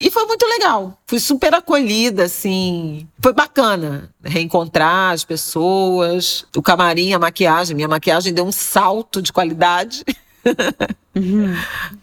[0.00, 0.98] E foi muito legal.
[1.06, 3.08] Fui super acolhida, assim.
[3.22, 7.76] Foi bacana reencontrar as pessoas, o camarim, a maquiagem.
[7.76, 10.04] Minha maquiagem deu um salto de qualidade.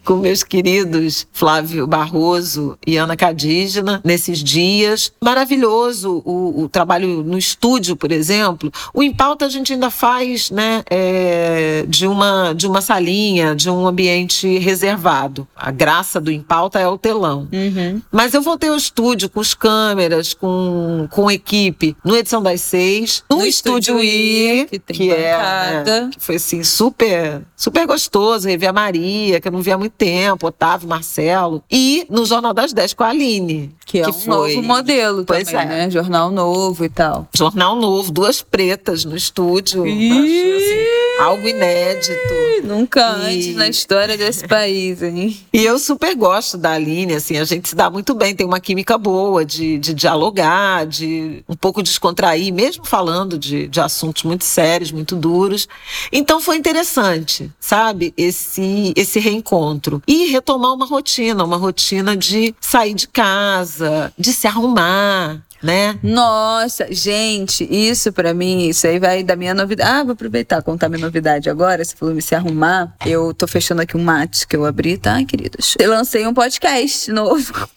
[0.04, 5.12] com meus queridos Flávio Barroso e Ana Cadígena nesses dias.
[5.22, 8.72] Maravilhoso o, o trabalho no estúdio, por exemplo.
[8.94, 13.68] O Em Pauta a gente ainda faz né, é, de, uma, de uma salinha, de
[13.70, 15.46] um ambiente reservado.
[15.54, 17.48] A graça do Em Pauta é o telão.
[17.52, 18.00] Uhum.
[18.10, 23.24] Mas eu voltei ao estúdio com as câmeras, com, com equipe, no Edição das Seis,
[23.30, 27.86] no, No Estúdio Estúdio I, I, que tem é, né, que foi assim, super, super
[27.86, 29.01] gostoso, rever a Maria,
[29.40, 33.04] que eu não via há muito tempo, Otávio, Marcelo, e no Jornal das Dez com
[33.04, 33.74] a Aline.
[33.84, 35.66] Que é um foi novo modelo Pois também, é.
[35.66, 35.90] né?
[35.90, 37.28] Jornal novo e tal.
[37.36, 39.86] Jornal novo, duas pretas no estúdio.
[39.86, 40.91] Ih!
[41.20, 42.34] Algo inédito.
[42.64, 45.38] Nunca E- antes na história desse país, hein?
[45.52, 48.60] E eu super gosto da Aline, assim, a gente se dá muito bem, tem uma
[48.60, 54.44] química boa de, de dialogar, de um pouco descontrair, mesmo falando de, de assuntos muito
[54.44, 55.68] sérios, muito duros.
[56.10, 60.02] Então foi interessante, sabe, esse, esse reencontro.
[60.06, 65.98] E retomar uma rotina, uma rotina de sair de casa, de se arrumar, né?
[66.02, 69.90] Nossa, gente, isso pra mim, isso aí vai da minha novidade.
[69.90, 71.84] Ah, vou aproveitar contar minha novidade agora.
[71.84, 72.94] Você falou me se arrumar.
[73.06, 75.74] Eu tô fechando aqui um mate que eu abri, tá, queridos?
[75.78, 77.68] Eu lancei um podcast novo.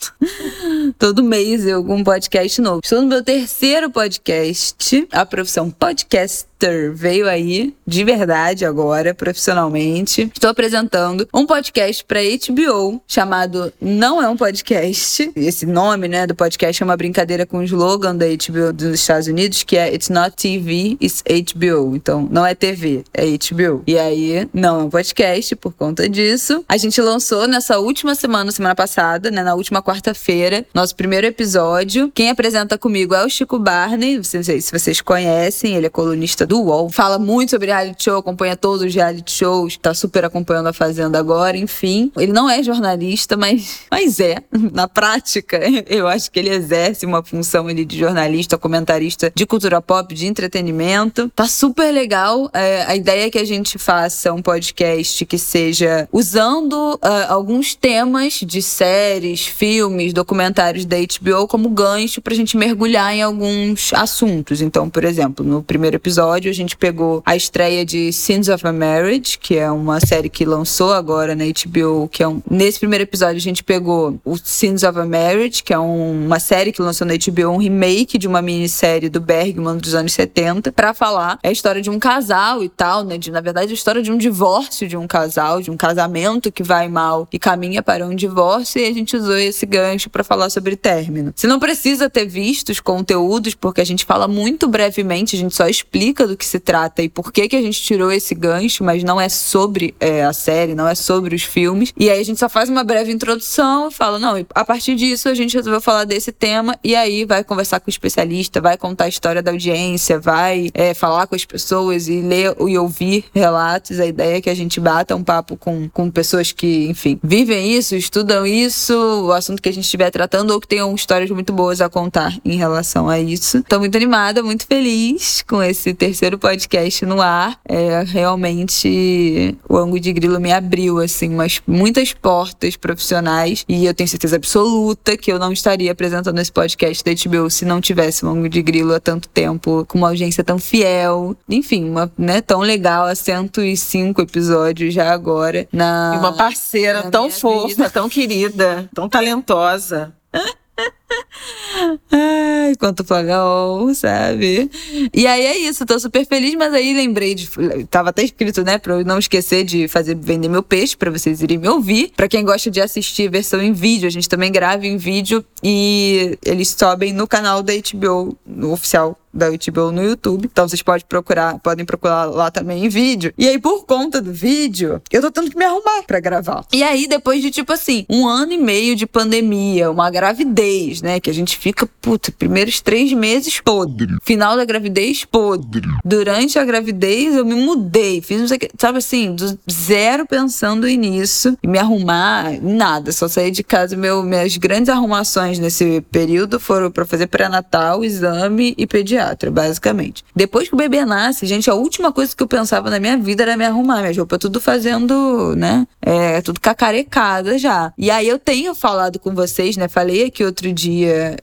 [0.98, 2.82] Todo mês eu com um podcast novo.
[2.84, 6.55] Estou no meu terceiro podcast, a profissão podcaster.
[6.66, 10.32] Twitter veio aí de verdade agora, profissionalmente.
[10.34, 15.32] Estou apresentando um podcast para HBO chamado Não é um podcast.
[15.36, 19.28] Esse nome, né, do podcast é uma brincadeira com o slogan da HBO dos Estados
[19.28, 21.96] Unidos, que é It's not TV, it's HBO.
[21.96, 23.84] Então, não é TV, é HBO.
[23.86, 26.66] E aí, não é um podcast por conta disso.
[26.68, 32.12] A gente lançou nessa última semana, semana passada, né, na última quarta-feira, nosso primeiro episódio.
[32.14, 36.46] Quem apresenta comigo é o Chico Barney, não sei se vocês conhecem, ele é colunista
[36.46, 40.68] do UOL, fala muito sobre reality show, acompanha todos os reality shows, tá super acompanhando
[40.68, 42.12] a Fazenda agora, enfim.
[42.18, 44.38] Ele não é jornalista, mas, mas é.
[44.72, 49.82] Na prática, eu acho que ele exerce uma função ali de jornalista, comentarista de cultura
[49.82, 51.32] pop, de entretenimento.
[51.36, 52.50] Tá super legal.
[52.54, 57.76] É, a ideia é que a gente faça um podcast que seja usando uh, alguns
[57.76, 64.62] temas de séries, filmes, documentários da HBO como gancho pra gente mergulhar em alguns assuntos.
[64.62, 68.74] Então, por exemplo, no primeiro episódio a gente pegou a estreia de Sins of a
[68.74, 72.42] Marriage, que é uma série que lançou agora na HBO, que é um...
[72.50, 76.26] Nesse primeiro episódio a gente pegou o Sins of a Marriage, que é um...
[76.26, 80.14] uma série que lançou na HBO, um remake de uma minissérie do Bergman dos anos
[80.14, 83.18] 70, para falar a história de um casal e tal, né?
[83.18, 86.64] De, na verdade, a história de um divórcio de um casal, de um casamento que
[86.64, 90.50] vai mal e caminha para um divórcio, e a gente usou esse gancho para falar
[90.50, 91.32] sobre término.
[91.36, 95.56] Você não precisa ter visto os conteúdos, porque a gente fala muito brevemente, a gente
[95.56, 98.84] só explica do que se trata e por que, que a gente tirou esse gancho,
[98.84, 101.94] mas não é sobre é, a série, não é sobre os filmes.
[101.98, 105.30] E aí a gente só faz uma breve introdução e fala, não, a partir disso
[105.30, 109.06] a gente resolveu falar desse tema, e aí vai conversar com o especialista, vai contar
[109.06, 114.00] a história da audiência, vai é, falar com as pessoas e ler e ouvir relatos.
[114.00, 117.72] A ideia é que a gente bata um papo com, com pessoas que, enfim, vivem
[117.72, 121.54] isso, estudam isso, o assunto que a gente estiver tratando, ou que tenham histórias muito
[121.54, 123.60] boas a contar em relação a isso.
[123.60, 127.60] Estou muito animada, muito feliz com esse terceiro podcast no ar.
[127.68, 133.94] É, realmente o ângulo de grilo me abriu, assim, umas, muitas portas profissionais e eu
[133.94, 138.26] tenho certeza absoluta que eu não estaria apresentando esse podcast da HBO se não tivesse
[138.26, 142.42] o ângulo de grilo há tanto tempo, com uma audiência tão fiel, enfim, uma, né,
[142.42, 145.68] tão legal há 105 episódios já agora.
[145.72, 147.90] Na, e uma parceira tão fofa, vida.
[147.90, 150.14] tão querida, tão talentosa.
[152.12, 154.70] Ai, quanto legal, sabe?
[155.14, 157.50] E aí é isso, tô super feliz, mas aí lembrei de.
[157.90, 161.42] Tava até escrito, né, pra eu não esquecer de fazer vender meu peixe, para vocês
[161.42, 162.12] irem me ouvir.
[162.16, 166.38] Para quem gosta de assistir versão em vídeo, a gente também grava em vídeo e
[166.46, 170.46] eles sobem no canal da HBO, no oficial da HBO no YouTube.
[170.52, 173.34] Então vocês podem procurar, podem procurar lá também em vídeo.
[173.38, 176.66] E aí, por conta do vídeo, eu tô tendo que me arrumar para gravar.
[176.72, 181.20] E aí, depois de tipo assim, um ano e meio de pandemia, uma gravidez, né?
[181.20, 184.16] Que a gente fica, puta, primeiros três meses podre.
[184.24, 185.88] Final da gravidez, podre.
[186.04, 188.22] Durante a gravidez, eu me mudei.
[188.22, 191.58] Fiz, não sei o que, sabe assim, do zero pensando nisso.
[191.64, 193.12] E me arrumar, nada.
[193.12, 193.96] Só saí de casa.
[193.96, 200.24] Meu, minhas grandes arrumações nesse período foram para fazer pré-natal, exame e pediatra pediatra, basicamente.
[200.36, 203.44] Depois que o bebê nasce, gente, a última coisa que eu pensava na minha vida
[203.44, 204.02] era me arrumar.
[204.02, 205.88] Minha roupa tudo fazendo, né?
[206.02, 207.94] É, tudo cacarecada já.
[207.98, 209.88] E aí eu tenho falado com vocês, né?
[209.88, 210.85] Falei aqui outro dia.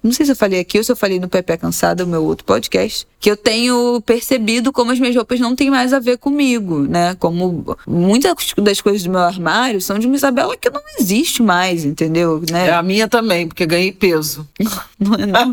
[0.02, 2.24] Não sei se eu falei aqui ou se eu falei no Pepe Cansada, o meu
[2.24, 6.18] outro podcast que eu tenho percebido como as minhas roupas não têm mais a ver
[6.18, 7.14] comigo, né?
[7.20, 11.84] Como muitas das coisas do meu armário são de uma Isabela que não existe mais,
[11.84, 12.42] entendeu?
[12.50, 12.66] Né?
[12.66, 14.44] É a minha também, porque ganhei peso.
[14.98, 15.52] não, é, não,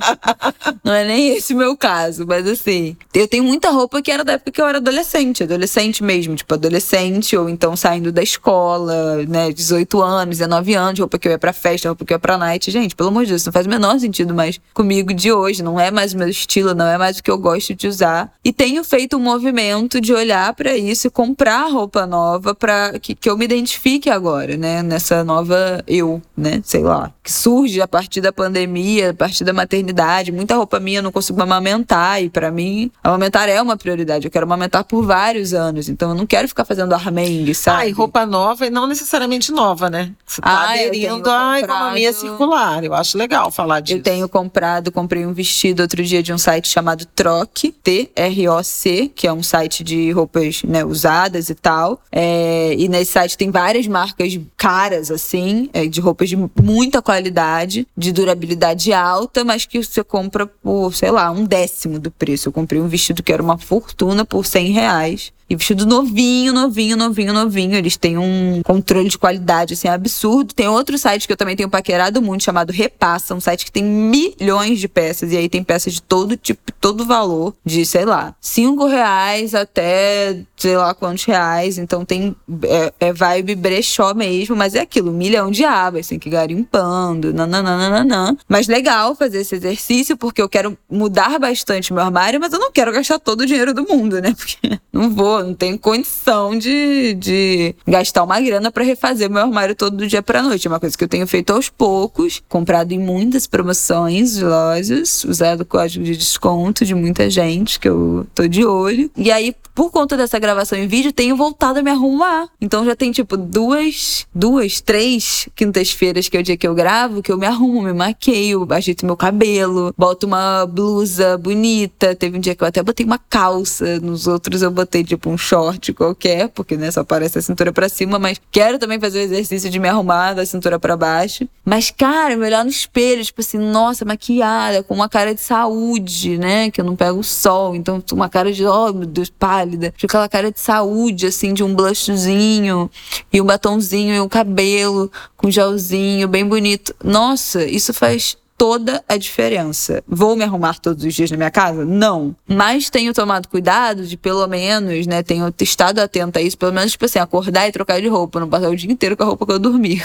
[0.84, 4.24] não é nem esse o meu caso, mas assim, eu tenho muita roupa que era
[4.24, 9.18] da época que eu era adolescente, adolescente mesmo, tipo adolescente, ou então saindo da escola,
[9.28, 9.52] né?
[9.52, 12.36] 18 anos, 19 anos, roupa que eu ia pra festa, roupa que eu ia pra
[12.36, 12.72] night.
[12.72, 15.80] Gente, pelo amor de Deus, não faz o menor sentido mais comigo de hoje, não
[15.80, 18.32] é mais o meu estilo, não é mais o que eu gosto gosto de usar.
[18.44, 23.14] E tenho feito um movimento de olhar para isso e comprar roupa nova para que,
[23.14, 24.82] que eu me identifique agora, né?
[24.82, 26.62] Nessa nova eu, né?
[26.64, 27.12] Sei lá.
[27.24, 30.32] Que surge a partir da pandemia, a partir da maternidade.
[30.32, 32.24] Muita roupa minha eu não consigo amamentar.
[32.24, 34.26] E para mim, amamentar é uma prioridade.
[34.26, 35.90] Eu quero amamentar por vários anos.
[35.90, 37.84] Então eu não quero ficar fazendo armengue, sabe?
[37.84, 40.12] Ah, e roupa nova e não necessariamente nova, né?
[40.26, 42.84] Você tá ah, aderindo à economia circular.
[42.84, 44.00] Eu acho legal falar disso.
[44.00, 49.12] Eu tenho comprado, comprei um vestido outro dia de um site chamado Troc Troc, T-R-O-C,
[49.14, 52.02] que é um site de roupas né, usadas e tal.
[52.12, 57.88] É, e nesse site tem várias marcas caras, assim, é, de roupas de muita qualidade,
[57.96, 62.50] de durabilidade alta, mas que você compra por, sei lá, um décimo do preço.
[62.50, 65.32] Eu comprei um vestido que era uma fortuna por 100 reais.
[65.50, 67.76] E vestido novinho, novinho, novinho, novinho.
[67.76, 70.54] Eles têm um controle de qualidade, assim, absurdo.
[70.54, 73.84] Tem outro site que eu também tenho paquerado muito, chamado Repassa, um site que tem
[73.84, 75.32] milhões de peças.
[75.32, 77.56] E aí tem peças de todo tipo, todo valor.
[77.66, 81.78] De, sei lá, cinco reais até sei lá quantos reais.
[81.78, 82.36] Então tem.
[82.64, 87.34] É, é vibe brechó mesmo, mas é aquilo, um milhão de abas, tem que garimpando,
[87.34, 88.38] nananana.
[88.48, 92.72] Mas legal fazer esse exercício, porque eu quero mudar bastante meu armário, mas eu não
[92.72, 94.36] quero gastar todo o dinheiro do mundo, né?
[94.40, 99.76] Porque não vou, não tenho condição de, de gastar uma grana para refazer meu armário
[99.76, 100.68] todo do dia pra noite.
[100.68, 105.24] É uma coisa que eu tenho feito aos poucos, comprado em muitas promoções de lojas,
[105.24, 109.12] usado código de desconto de muita gente que eu tô de olho.
[109.16, 112.50] E aí, por conta dessa gravação em vídeo, tenho voltado a me arrumar.
[112.60, 117.22] Então já tem, tipo, duas, duas, três quintas-feiras, que é o dia que eu gravo,
[117.22, 122.16] que eu me arrumo, me maqueio, ajeito meu cabelo, boto uma blusa bonita.
[122.16, 125.38] Teve um dia que eu até botei uma calça, nos outros eu botei, tipo, um
[125.38, 129.22] short qualquer, porque, né, só aparece a cintura pra cima, mas quero também fazer o
[129.22, 131.48] exercício de me arrumar da cintura para baixo.
[131.64, 136.38] Mas, cara, me olhar no espelho, tipo assim, nossa, maquiada, com uma cara de saúde,
[136.38, 139.94] né, que eu não pego o sol, então uma cara de, oh, meu Deus, pálida
[139.96, 142.90] de aquela cara de saúde, assim, de um blushzinho
[143.32, 146.96] e um batonzinho e um cabelo com gelzinho bem bonito.
[147.04, 150.04] Nossa, isso faz toda a diferença.
[150.06, 151.86] Vou me arrumar todos os dias na minha casa?
[151.86, 152.36] Não.
[152.46, 155.24] Mas tenho tomado cuidado de, pelo menos, né?
[155.24, 158.50] Tenho estado atenta a isso, pelo menos, tipo assim, acordar e trocar de roupa, não
[158.50, 160.04] passar o dia inteiro com a roupa que eu dormi.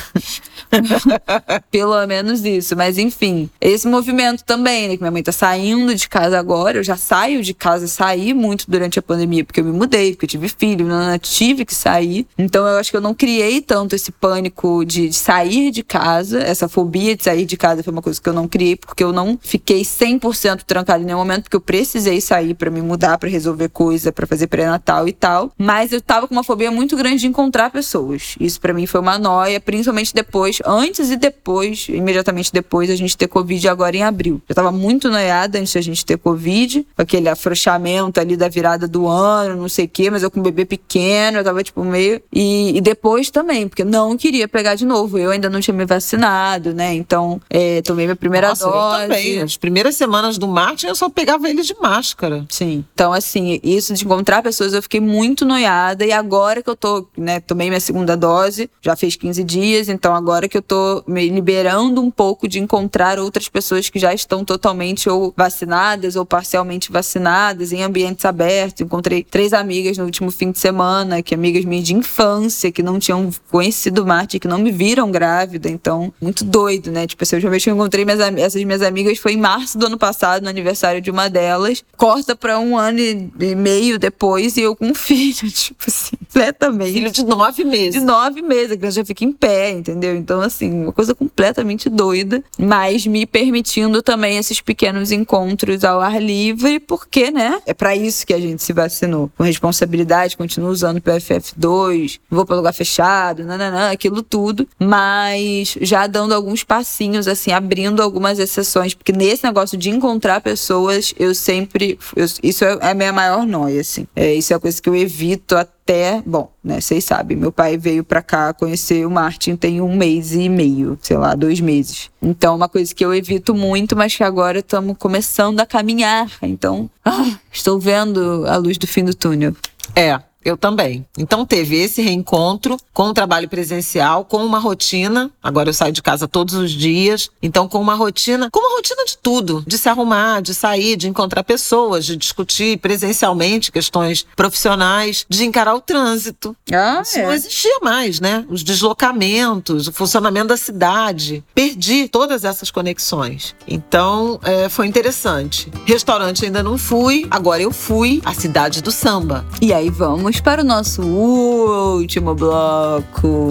[1.68, 2.76] pelo menos isso.
[2.76, 4.96] Mas, enfim, esse movimento também, né?
[4.96, 6.78] Que minha mãe tá saindo de casa agora.
[6.78, 10.26] Eu já saio de casa, saí muito durante a pandemia, porque eu me mudei, porque
[10.26, 12.24] eu tive filho, não, tive que sair.
[12.38, 16.40] Então, eu acho que eu não criei tanto esse pânico de, de sair de casa,
[16.40, 19.02] essa fobia de sair de casa foi uma coisa que eu não não criei porque
[19.02, 23.18] eu não fiquei 100% trancada em nenhum momento, porque eu precisei sair para me mudar,
[23.18, 25.50] para resolver coisa, para fazer pré-natal e tal.
[25.58, 28.34] Mas eu tava com uma fobia muito grande de encontrar pessoas.
[28.38, 33.16] Isso para mim foi uma noia, principalmente depois, antes e depois, imediatamente depois a gente
[33.16, 34.40] ter Covid agora em abril.
[34.48, 39.06] Eu tava muito noiada antes da gente ter Covid, aquele afrouxamento ali da virada do
[39.06, 42.20] ano, não sei o quê, mas eu com um bebê pequeno, eu tava tipo meio.
[42.32, 45.18] E, e depois também, porque não queria pegar de novo.
[45.18, 46.94] Eu ainda não tinha me vacinado, né?
[46.94, 49.02] Então, é, tomei minha primeira primeira Nossa, dose.
[49.02, 49.42] Eu também.
[49.42, 52.44] As primeiras semanas do Martin eu só pegava ele de máscara.
[52.48, 52.84] Sim.
[52.94, 56.04] Então, assim, isso de encontrar pessoas eu fiquei muito noiada.
[56.04, 60.14] E agora que eu tô, né, tomei minha segunda dose, já fez 15 dias, então
[60.14, 64.44] agora que eu tô me liberando um pouco de encontrar outras pessoas que já estão
[64.44, 68.80] totalmente ou vacinadas ou parcialmente vacinadas em ambientes abertos.
[68.80, 72.98] Encontrei três amigas no último fim de semana, que amigas minhas de infância, que não
[72.98, 75.68] tinham conhecido o Martin, que não me viram grávida.
[75.68, 77.06] Então, muito doido, né?
[77.06, 79.86] Tipo, assim, eu já que eu encontrei minhas essas minhas amigas foi em março do
[79.86, 81.84] ano passado, no aniversário de uma delas.
[81.96, 86.92] Corta pra um ano e meio depois e eu com um filho, tipo assim, completamente.
[86.92, 87.92] Filho de nove meses.
[87.94, 90.16] De nove meses, a criança já fica em pé, entendeu?
[90.16, 96.20] Então, assim, uma coisa completamente doida, mas me permitindo também esses pequenos encontros ao ar
[96.20, 97.60] livre, porque, né?
[97.66, 99.30] É para isso que a gente se vacinou.
[99.36, 106.06] Com responsabilidade, continuo usando o PFF2, vou para lugar fechado, nananã, aquilo tudo, mas já
[106.06, 111.98] dando alguns passinhos, assim, abrindo algumas exceções, porque nesse negócio de encontrar pessoas, eu sempre.
[112.14, 114.06] Eu, isso é a minha maior noia, assim.
[114.14, 116.22] É, isso é a coisa que eu evito até.
[116.24, 116.80] Bom, né?
[116.80, 120.98] Vocês sabem, meu pai veio pra cá conhecer o Martin tem um mês e meio,
[121.02, 122.10] sei lá, dois meses.
[122.22, 126.30] Então, é uma coisa que eu evito muito, mas que agora estamos começando a caminhar.
[126.42, 129.54] Então, ah, estou vendo a luz do fim do túnel.
[129.94, 131.06] É, eu também.
[131.16, 135.30] Então teve esse reencontro com o trabalho presencial, com uma rotina.
[135.42, 137.30] Agora eu saio de casa todos os dias.
[137.42, 141.08] Então com uma rotina, com uma rotina de tudo, de se arrumar, de sair, de
[141.08, 146.54] encontrar pessoas, de discutir presencialmente questões profissionais, de encarar o trânsito.
[146.72, 147.22] Ah, Isso é.
[147.22, 148.44] não existia mais, né?
[148.48, 151.42] Os deslocamentos, o funcionamento da cidade.
[151.54, 153.54] Perdi todas essas conexões.
[153.66, 155.70] Então é, foi interessante.
[155.86, 159.44] Restaurante ainda não fui, agora eu fui à cidade do samba.
[159.60, 163.48] E aí vamos para o nosso último bloco.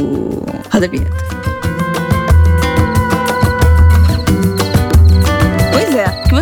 [0.72, 1.63] Roda a vinheta.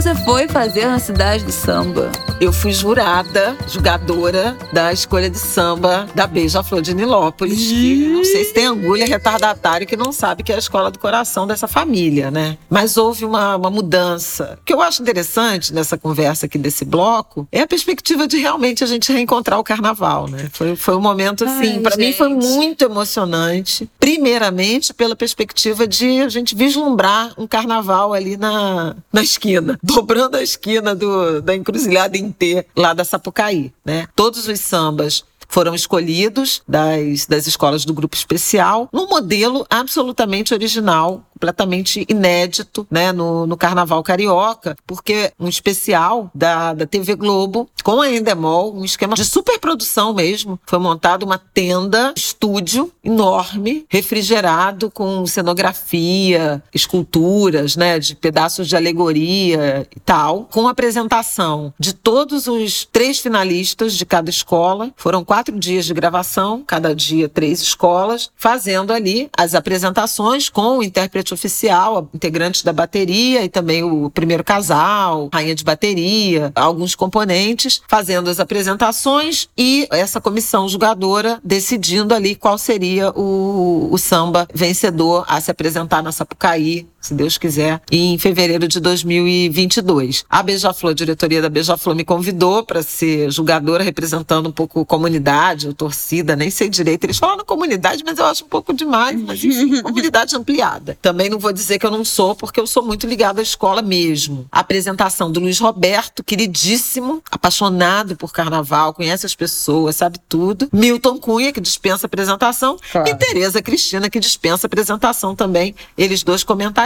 [0.02, 2.12] Você foi fazer na cidade do samba?
[2.40, 7.60] Eu fui jurada, jogadora da escolha de samba da Beija-Flor de Nilópolis.
[7.68, 10.98] Que, não sei se tem agulha retardatário que não sabe que é a escola do
[10.98, 12.58] coração dessa família, né?
[12.68, 14.58] Mas houve uma, uma mudança.
[14.60, 18.84] O que eu acho interessante nessa conversa aqui desse bloco é a perspectiva de realmente
[18.84, 20.50] a gente reencontrar o carnaval, né?
[20.52, 23.88] Foi, foi um momento, assim, para mim foi muito emocionante.
[24.00, 30.44] Primeiramente, pela perspectiva de a gente vislumbrar um carnaval ali na, na esquina, dobrando a
[30.44, 34.08] esquina do, da encruzilhada em T, lá da Sapucaí, né?
[34.16, 41.26] Todos os sambas foram escolhidos das, das escolas do grupo especial, num modelo absolutamente original,
[41.42, 48.00] completamente inédito né, no, no Carnaval Carioca, porque um especial da, da TV Globo com
[48.00, 50.60] a Endemol, um esquema de superprodução mesmo.
[50.68, 59.88] Foi montado uma tenda, estúdio enorme, refrigerado, com cenografia, esculturas, né, de pedaços de alegoria
[59.96, 64.92] e tal, com apresentação de todos os três finalistas de cada escola.
[64.96, 70.84] Foram quatro dias de gravação, cada dia três escolas, fazendo ali as apresentações com o
[70.84, 77.82] intérprete oficial, integrantes da bateria e também o primeiro casal, rainha de bateria, alguns componentes,
[77.88, 85.26] fazendo as apresentações e essa comissão julgadora decidindo ali qual seria o, o samba vencedor
[85.28, 90.24] a se apresentar na Sapucaí se Deus quiser, em fevereiro de 2022.
[90.30, 95.68] A Beija-Flor, a diretoria da Beija-Flor me convidou para ser julgadora representando um pouco comunidade
[95.68, 97.06] ou torcida, nem sei direito.
[97.06, 100.96] Eles falam comunidade, mas eu acho um pouco demais, mas enfim, comunidade ampliada.
[101.02, 103.82] Também não vou dizer que eu não sou, porque eu sou muito ligada à escola
[103.82, 104.46] mesmo.
[104.52, 110.68] A apresentação do Luiz Roberto, queridíssimo, apaixonado por carnaval, conhece as pessoas, sabe tudo.
[110.72, 113.10] Milton Cunha, que dispensa apresentação, claro.
[113.10, 115.76] e Tereza Cristina, que dispensa apresentação também.
[115.98, 116.82] Eles dois comentaram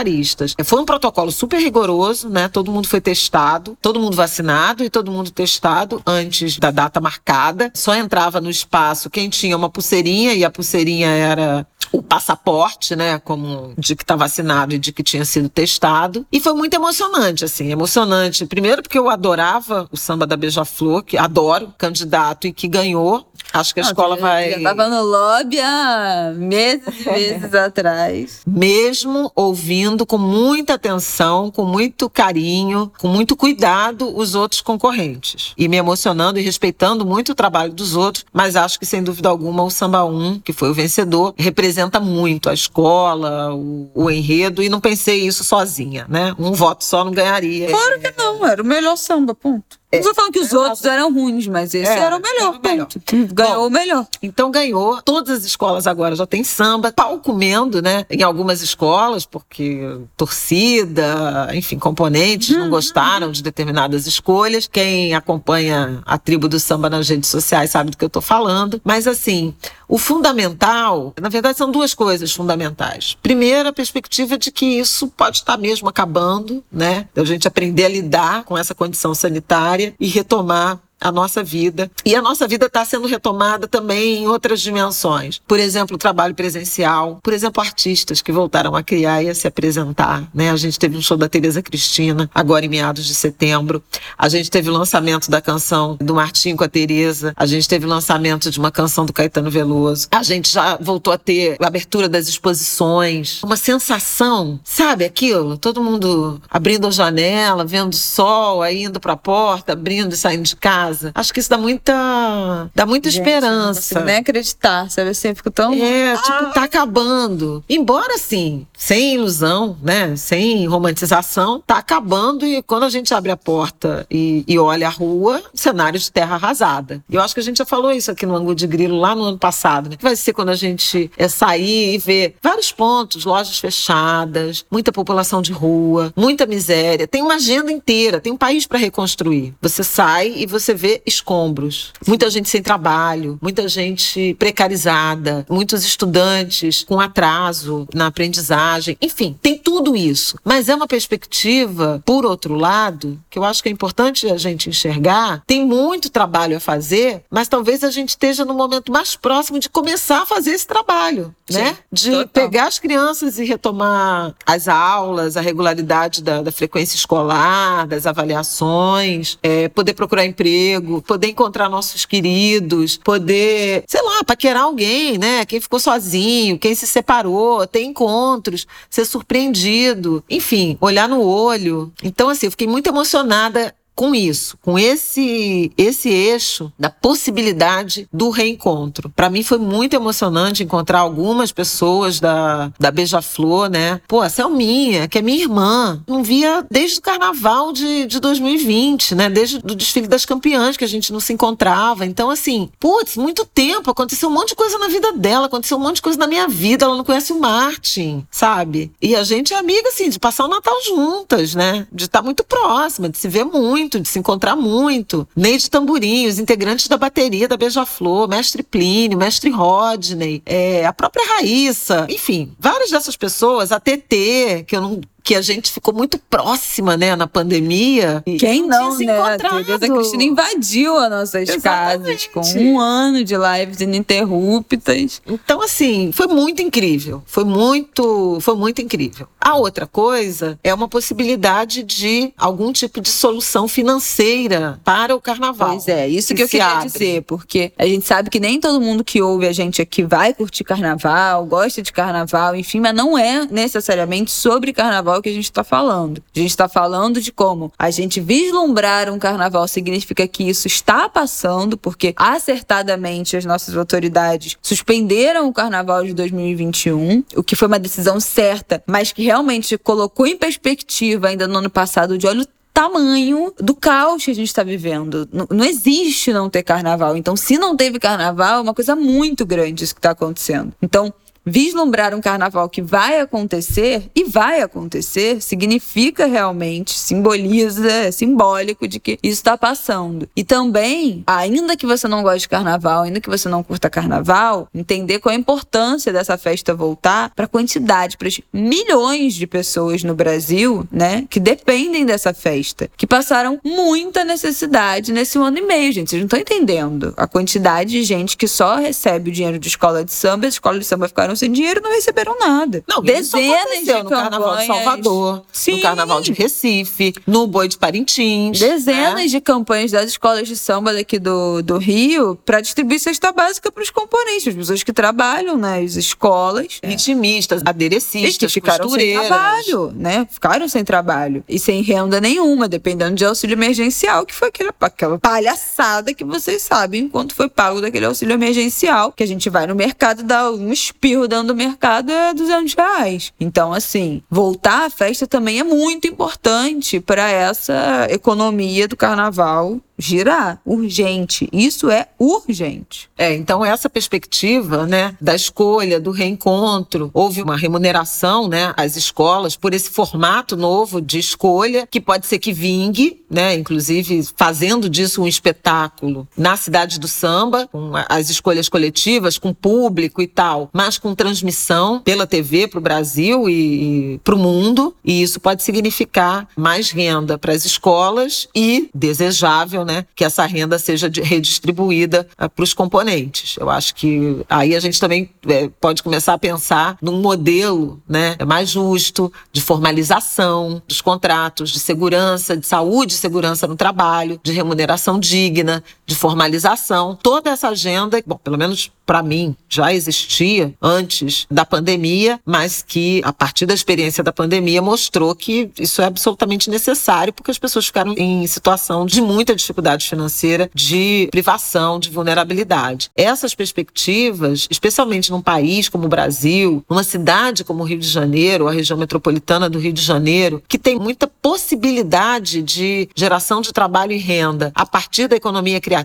[0.64, 2.48] foi um protocolo super rigoroso, né?
[2.48, 7.70] Todo mundo foi testado, todo mundo vacinado e todo mundo testado antes da data marcada.
[7.74, 13.18] Só entrava no espaço quem tinha uma pulseirinha e a pulseirinha era o passaporte, né,
[13.18, 16.26] como de que está vacinado e de que tinha sido testado.
[16.30, 18.46] E foi muito emocionante, assim, emocionante.
[18.46, 23.30] Primeiro porque eu adorava o samba da Beija-Flor, que adoro, candidato e que ganhou.
[23.52, 24.50] Acho que a escola já, vai.
[24.50, 28.40] Já estava no lobby há meses e meses atrás.
[28.46, 35.52] Mesmo ouvindo com muita atenção, com muito carinho, com muito cuidado os outros concorrentes.
[35.56, 39.28] E me emocionando e respeitando muito o trabalho dos outros, mas acho que sem dúvida
[39.28, 44.62] alguma o Samba 1, que foi o vencedor, representa muito a escola, o, o enredo,
[44.62, 46.34] e não pensei isso sozinha, né?
[46.38, 47.68] Um voto só não ganharia.
[47.68, 49.78] Claro que não, era o melhor samba, ponto.
[49.92, 52.48] Não estou falando que os é, outros eram ruins, mas esse é, era o melhor.
[52.48, 52.88] Era o melhor.
[53.32, 54.06] Ganhou Bom, o melhor.
[54.20, 55.00] Então ganhou.
[55.02, 58.04] Todas as escolas agora já tem samba, pau comendo, né?
[58.10, 59.80] Em algumas escolas, porque
[60.16, 62.70] torcida, enfim, componentes não uhum.
[62.70, 64.66] gostaram de determinadas escolhas.
[64.66, 68.80] Quem acompanha a tribo do samba nas redes sociais sabe do que eu estou falando.
[68.84, 69.54] Mas assim,
[69.88, 73.16] o fundamental, na verdade, são duas coisas fundamentais.
[73.22, 77.08] Primeiro, a perspectiva de que isso pode estar mesmo acabando, né?
[77.14, 81.90] Da gente aprender a lidar com essa condição sanitária e retomar a nossa vida.
[82.04, 85.40] E a nossa vida está sendo retomada também em outras dimensões.
[85.46, 87.18] Por exemplo, o trabalho presencial.
[87.22, 90.28] Por exemplo, artistas que voltaram a criar e a se apresentar.
[90.34, 90.50] Né?
[90.50, 93.82] A gente teve um show da Tereza Cristina, agora em meados de setembro.
[94.16, 97.32] A gente teve o lançamento da canção do Martinho com a Tereza.
[97.36, 100.08] A gente teve o lançamento de uma canção do Caetano Veloso.
[100.10, 103.42] A gente já voltou a ter a abertura das exposições.
[103.42, 105.58] Uma sensação, sabe aquilo?
[105.58, 110.16] Todo mundo abrindo a janela, vendo o sol, aí indo para a porta, abrindo e
[110.16, 111.12] saindo de casa casa.
[111.14, 113.98] Acho que isso dá muita, dá muita Gente, esperança.
[113.98, 115.72] Não nem acreditar, sabe assim, eu fico tão.
[115.74, 116.16] É, ah!
[116.16, 117.64] tipo, tá acabando.
[117.68, 120.16] Embora assim, sem ilusão, né?
[120.16, 124.90] Sem romantização, tá acabando e quando a gente abre a porta e, e olha a
[124.90, 127.02] rua, cenário de terra arrasada.
[127.08, 129.14] E eu acho que a gente já falou isso aqui no Angu de Grilo lá
[129.14, 129.96] no ano passado, né?
[130.00, 135.42] Vai ser quando a gente é sair e ver vários pontos, lojas fechadas, muita população
[135.42, 137.06] de rua, muita miséria.
[137.06, 139.54] Tem uma agenda inteira, tem um país para reconstruir.
[139.60, 141.92] Você sai e você vê escombros.
[142.06, 148.96] Muita gente sem trabalho, muita gente precarizada, muitos estudantes com atraso na aprendizagem.
[149.00, 150.38] Enfim, tem tudo isso.
[150.44, 154.68] Mas é uma perspectiva, por outro lado, que eu acho que é importante a gente
[154.68, 155.42] enxergar.
[155.46, 159.68] Tem muito trabalho a fazer, mas talvez a gente esteja no momento mais próximo de
[159.68, 161.76] começar a fazer esse trabalho, Sim, né?
[161.92, 162.26] De total.
[162.28, 169.38] pegar as crianças e retomar as aulas, a regularidade da, da frequência escolar, das avaliações,
[169.42, 175.44] é, poder procurar emprego emprego, poder encontrar nossos queridos, poder, sei lá, paquerar alguém, né?
[175.44, 181.92] Quem ficou sozinho, quem se separou, ter encontros, ser surpreendido, enfim, olhar no olho.
[182.02, 188.28] Então, assim, eu fiquei muito emocionada com isso, com esse esse eixo da possibilidade do
[188.28, 189.08] reencontro.
[189.08, 194.00] Para mim foi muito emocionante encontrar algumas pessoas da, da Beija-Flor, né?
[194.06, 199.14] Pô, a Selminha, que é minha irmã, não via desde o carnaval de, de 2020,
[199.14, 199.30] né?
[199.30, 202.04] Desde o desfile das campeãs que a gente não se encontrava.
[202.04, 205.80] Então, assim, putz, muito tempo, aconteceu um monte de coisa na vida dela, aconteceu um
[205.80, 208.92] monte de coisa na minha vida, ela não conhece o Martin, sabe?
[209.00, 211.86] E a gente é amiga, assim, de passar o Natal juntas, né?
[211.90, 215.26] De estar muito próxima, de se ver muito muito, de se encontrar muito.
[215.34, 221.24] Neide Tamborim, os integrantes da bateria da Beija-Flor, mestre Plínio, mestre Rodney, é, a própria
[221.34, 226.18] Raíssa, enfim, várias dessas pessoas, a TT, que eu não que a gente ficou muito
[226.30, 228.22] próxima, né, na pandemia.
[228.38, 229.20] Quem não, né?
[229.20, 229.36] A
[229.80, 232.28] Cristina invadiu as nossas Exatamente.
[232.30, 235.20] casas com um ano de lives ininterruptas.
[235.26, 237.24] Então, assim, foi muito incrível.
[237.26, 239.26] Foi muito, foi muito incrível.
[239.40, 245.70] A outra coisa é uma possibilidade de algum tipo de solução financeira para o carnaval.
[245.70, 246.88] Pois é, isso que, que eu queria abre.
[246.88, 250.32] dizer, porque a gente sabe que nem todo mundo que ouve a gente aqui vai
[250.32, 255.32] curtir carnaval, gosta de carnaval, enfim, mas não é necessariamente sobre carnaval carnaval que a
[255.32, 256.22] gente está falando.
[256.34, 261.08] A gente está falando de como a gente vislumbrar um carnaval significa que isso está
[261.08, 267.78] passando, porque acertadamente as nossas autoridades suspenderam o carnaval de 2021, o que foi uma
[267.78, 272.46] decisão certa, mas que realmente colocou em perspectiva ainda no ano passado de olha o
[272.72, 275.26] tamanho do caos que a gente está vivendo.
[275.32, 277.16] Não, não, existe não ter carnaval.
[277.16, 280.74] Então, se não teve carnaval, é uma coisa muito grande isso que está acontecendo.
[280.82, 281.12] Então,
[281.46, 288.98] vislumbrar um carnaval que vai acontecer e vai acontecer significa realmente, simboliza, é simbólico de
[288.98, 290.28] que isso está passando.
[290.34, 294.68] E também, ainda que você não goste de carnaval, ainda que você não curta carnaval,
[294.74, 300.02] entender qual a importância dessa festa voltar para a quantidade, para os milhões de pessoas
[300.02, 305.92] no Brasil, né, que dependem dessa festa, que passaram muita necessidade nesse ano e meio,
[305.92, 306.10] gente.
[306.10, 310.04] Vocês não estão entendendo a quantidade de gente que só recebe o dinheiro de escola
[310.04, 312.82] de samba, as escolas de samba ficaram sem dinheiro não receberam nada.
[312.88, 315.76] Não, Dezenas de no Carnaval de Salvador, Sim.
[315.76, 318.58] no Carnaval de Recife, no Boi de Parintins.
[318.58, 319.26] Dezenas né?
[319.26, 323.82] de campanhas das escolas de samba daqui do, do Rio para distribuir cesta básica para
[323.82, 326.78] os componentes, as pessoas que trabalham nas escolas.
[326.82, 330.26] Ritmistas, aderecistas, que ficaram sem trabalho, né?
[330.30, 335.18] Ficaram sem trabalho e sem renda nenhuma, dependendo de auxílio emergencial, que foi aquela, aquela
[335.18, 339.74] palhaçada que vocês sabem quanto foi pago daquele auxílio emergencial, que a gente vai no
[339.74, 343.32] mercado dar um espirro dando mercado é 200 reais.
[343.38, 350.60] Então, assim, voltar à festa também é muito importante para essa economia do carnaval girar,
[350.64, 351.48] urgente.
[351.52, 353.08] Isso é urgente.
[353.16, 359.56] É, então essa perspectiva, né, da escolha, do reencontro, houve uma remuneração, né, às escolas
[359.56, 365.22] por esse formato novo de escolha que pode ser que vingue, né, inclusive fazendo disso
[365.22, 370.98] um espetáculo na cidade do samba, com as escolhas coletivas, com público e tal, mas
[370.98, 375.62] com transmissão pela TV para o Brasil e, e para o mundo, e isso pode
[375.62, 382.50] significar mais renda para as escolas e desejável né, que essa renda seja redistribuída uh,
[382.50, 383.56] para os componentes.
[383.58, 388.36] Eu acho que aí a gente também é, pode começar a pensar num modelo né,
[388.46, 394.52] mais justo de formalização dos contratos, de segurança, de saúde e segurança no trabalho, de
[394.52, 397.18] remuneração digna, de formalização.
[397.20, 403.22] Toda essa agenda, bom, pelo menos para mim, já existia antes da pandemia, mas que
[403.24, 407.86] a partir da experiência da pandemia mostrou que isso é absolutamente necessário porque as pessoas
[407.86, 413.10] ficaram em situação de muita dificuldade financeira, de privação, de vulnerabilidade.
[413.14, 418.66] Essas perspectivas, especialmente num país como o Brasil, numa cidade como o Rio de Janeiro,
[418.66, 424.12] a região metropolitana do Rio de Janeiro, que tem muita possibilidade de geração de trabalho
[424.12, 425.95] e renda a partir da economia criativa,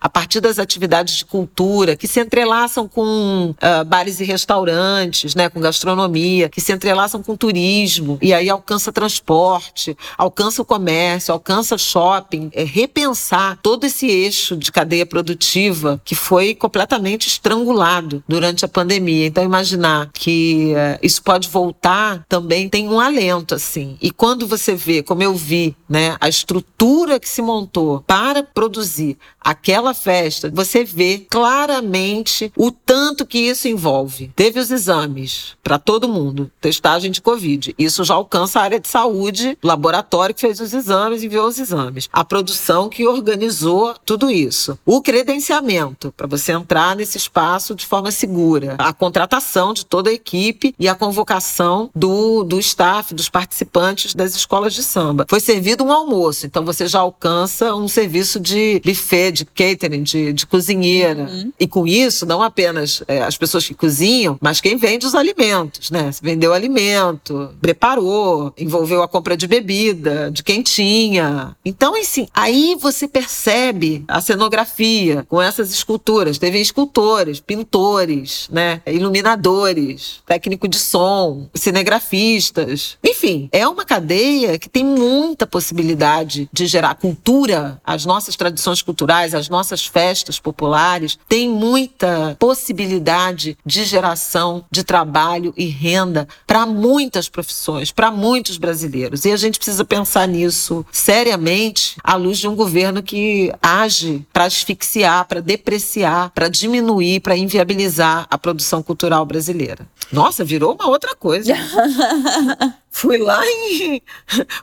[0.00, 5.34] a partir das atividades de cultura, que se se entrelaçam com uh, bares e restaurantes,
[5.34, 11.32] né, com gastronomia, que se entrelaçam com turismo, e aí alcança transporte, alcança o comércio,
[11.32, 18.64] alcança shopping, é repensar todo esse eixo de cadeia produtiva que foi completamente estrangulado durante
[18.64, 19.26] a pandemia.
[19.26, 23.96] Então, imaginar que uh, isso pode voltar também tem um alento, assim.
[24.02, 29.09] E quando você vê, como eu vi, né, a estrutura que se montou para produzir
[29.40, 34.30] aquela festa, você vê claramente o tanto que isso envolve.
[34.36, 37.74] Teve os exames para todo mundo, testagem de Covid.
[37.78, 42.08] Isso já alcança a área de saúde, laboratório que fez os exames, enviou os exames.
[42.12, 44.78] A produção que organizou tudo isso.
[44.84, 48.76] O credenciamento, para você entrar nesse espaço de forma segura.
[48.78, 54.34] A contratação de toda a equipe e a convocação do, do staff, dos participantes das
[54.34, 55.26] escolas de samba.
[55.28, 60.32] Foi servido um almoço, então você já alcança um serviço de buffet de catering, de,
[60.32, 61.22] de cozinheira.
[61.22, 61.52] Uhum.
[61.58, 65.90] E com isso, não apenas é, as pessoas que cozinham, mas quem vende os alimentos,
[65.90, 66.10] né?
[66.22, 71.56] Vendeu alimento, preparou, envolveu a compra de bebida, de quem tinha.
[71.64, 76.38] Então, assim, aí você percebe a cenografia com essas esculturas.
[76.38, 78.82] Teve escultores, pintores, né?
[78.86, 82.98] Iluminadores, técnico de som, cinegrafistas.
[83.04, 88.89] Enfim, é uma cadeia que tem muita possibilidade de gerar cultura, as nossas tradições culturais,
[89.34, 97.28] as nossas festas populares, tem muita possibilidade de geração de trabalho e renda para muitas
[97.28, 99.24] profissões, para muitos brasileiros.
[99.24, 104.44] E a gente precisa pensar nisso seriamente à luz de um governo que age para
[104.44, 109.86] asfixiar, para depreciar, para diminuir, para inviabilizar a produção cultural brasileira.
[110.12, 111.54] Nossa, virou uma outra coisa.
[112.90, 114.02] Fui lá em.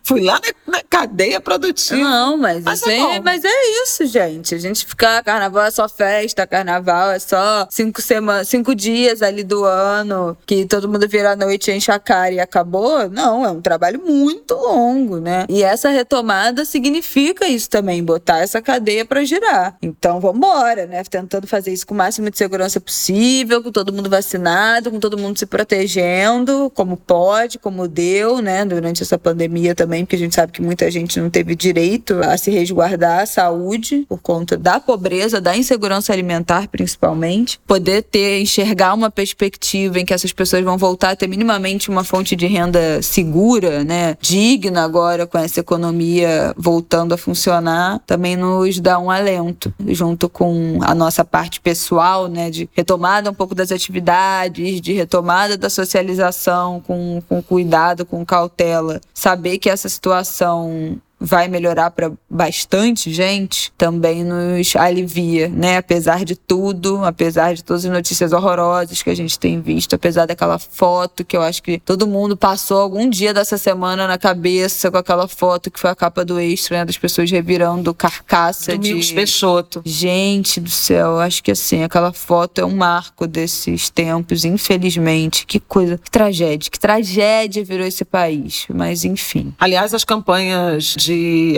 [0.04, 2.00] Fui lá na, na cadeia produtiva.
[2.00, 4.54] Não, mas, mas, é, é mas é isso, gente.
[4.54, 5.24] A gente ficar.
[5.24, 10.66] Carnaval é só festa, carnaval é só cinco, semanas, cinco dias ali do ano, que
[10.66, 13.10] todo mundo vira a noite, enche a cara e acabou.
[13.10, 15.46] Não, é um trabalho muito longo, né?
[15.48, 19.78] E essa retomada significa isso também, botar essa cadeia para girar.
[19.82, 21.04] Então vambora, né?
[21.06, 25.18] Tentando fazer isso com o máximo de segurança possível, com todo mundo vacinado, com todo
[25.18, 30.36] mundo se protegendo, como pode, como deu né, durante essa pandemia também, porque a gente
[30.36, 34.80] sabe que muita gente não teve direito a se resguardar a saúde por conta da
[34.80, 37.60] pobreza, da insegurança alimentar, principalmente.
[37.68, 42.04] Poder ter, enxergar uma perspectiva em que essas pessoas vão voltar a ter minimamente uma
[42.04, 48.80] fonte de renda segura, né, digna agora com essa economia voltando a funcionar, também nos
[48.80, 53.72] dá um alento, junto com a nossa parte pessoal, né, de retomada um pouco das
[53.72, 61.48] atividades, de retomada da socialização com, com cuidado, com cautela, saber que essa situação vai
[61.48, 65.78] melhorar para bastante gente, também nos alivia, né?
[65.78, 70.26] Apesar de tudo, apesar de todas as notícias horrorosas que a gente tem visto, apesar
[70.26, 74.92] daquela foto que eu acho que todo mundo passou algum dia dessa semana na cabeça
[74.92, 76.86] com aquela foto que foi a capa do extra, né?
[76.86, 79.82] Das pessoas revirando carcaça Domingos de Peixoto.
[79.86, 85.46] Gente do céu, acho que assim, aquela foto é um marco desses tempos, infelizmente.
[85.46, 89.54] Que coisa, que tragédia, que tragédia virou esse país, mas enfim.
[89.60, 91.07] Aliás, as campanhas de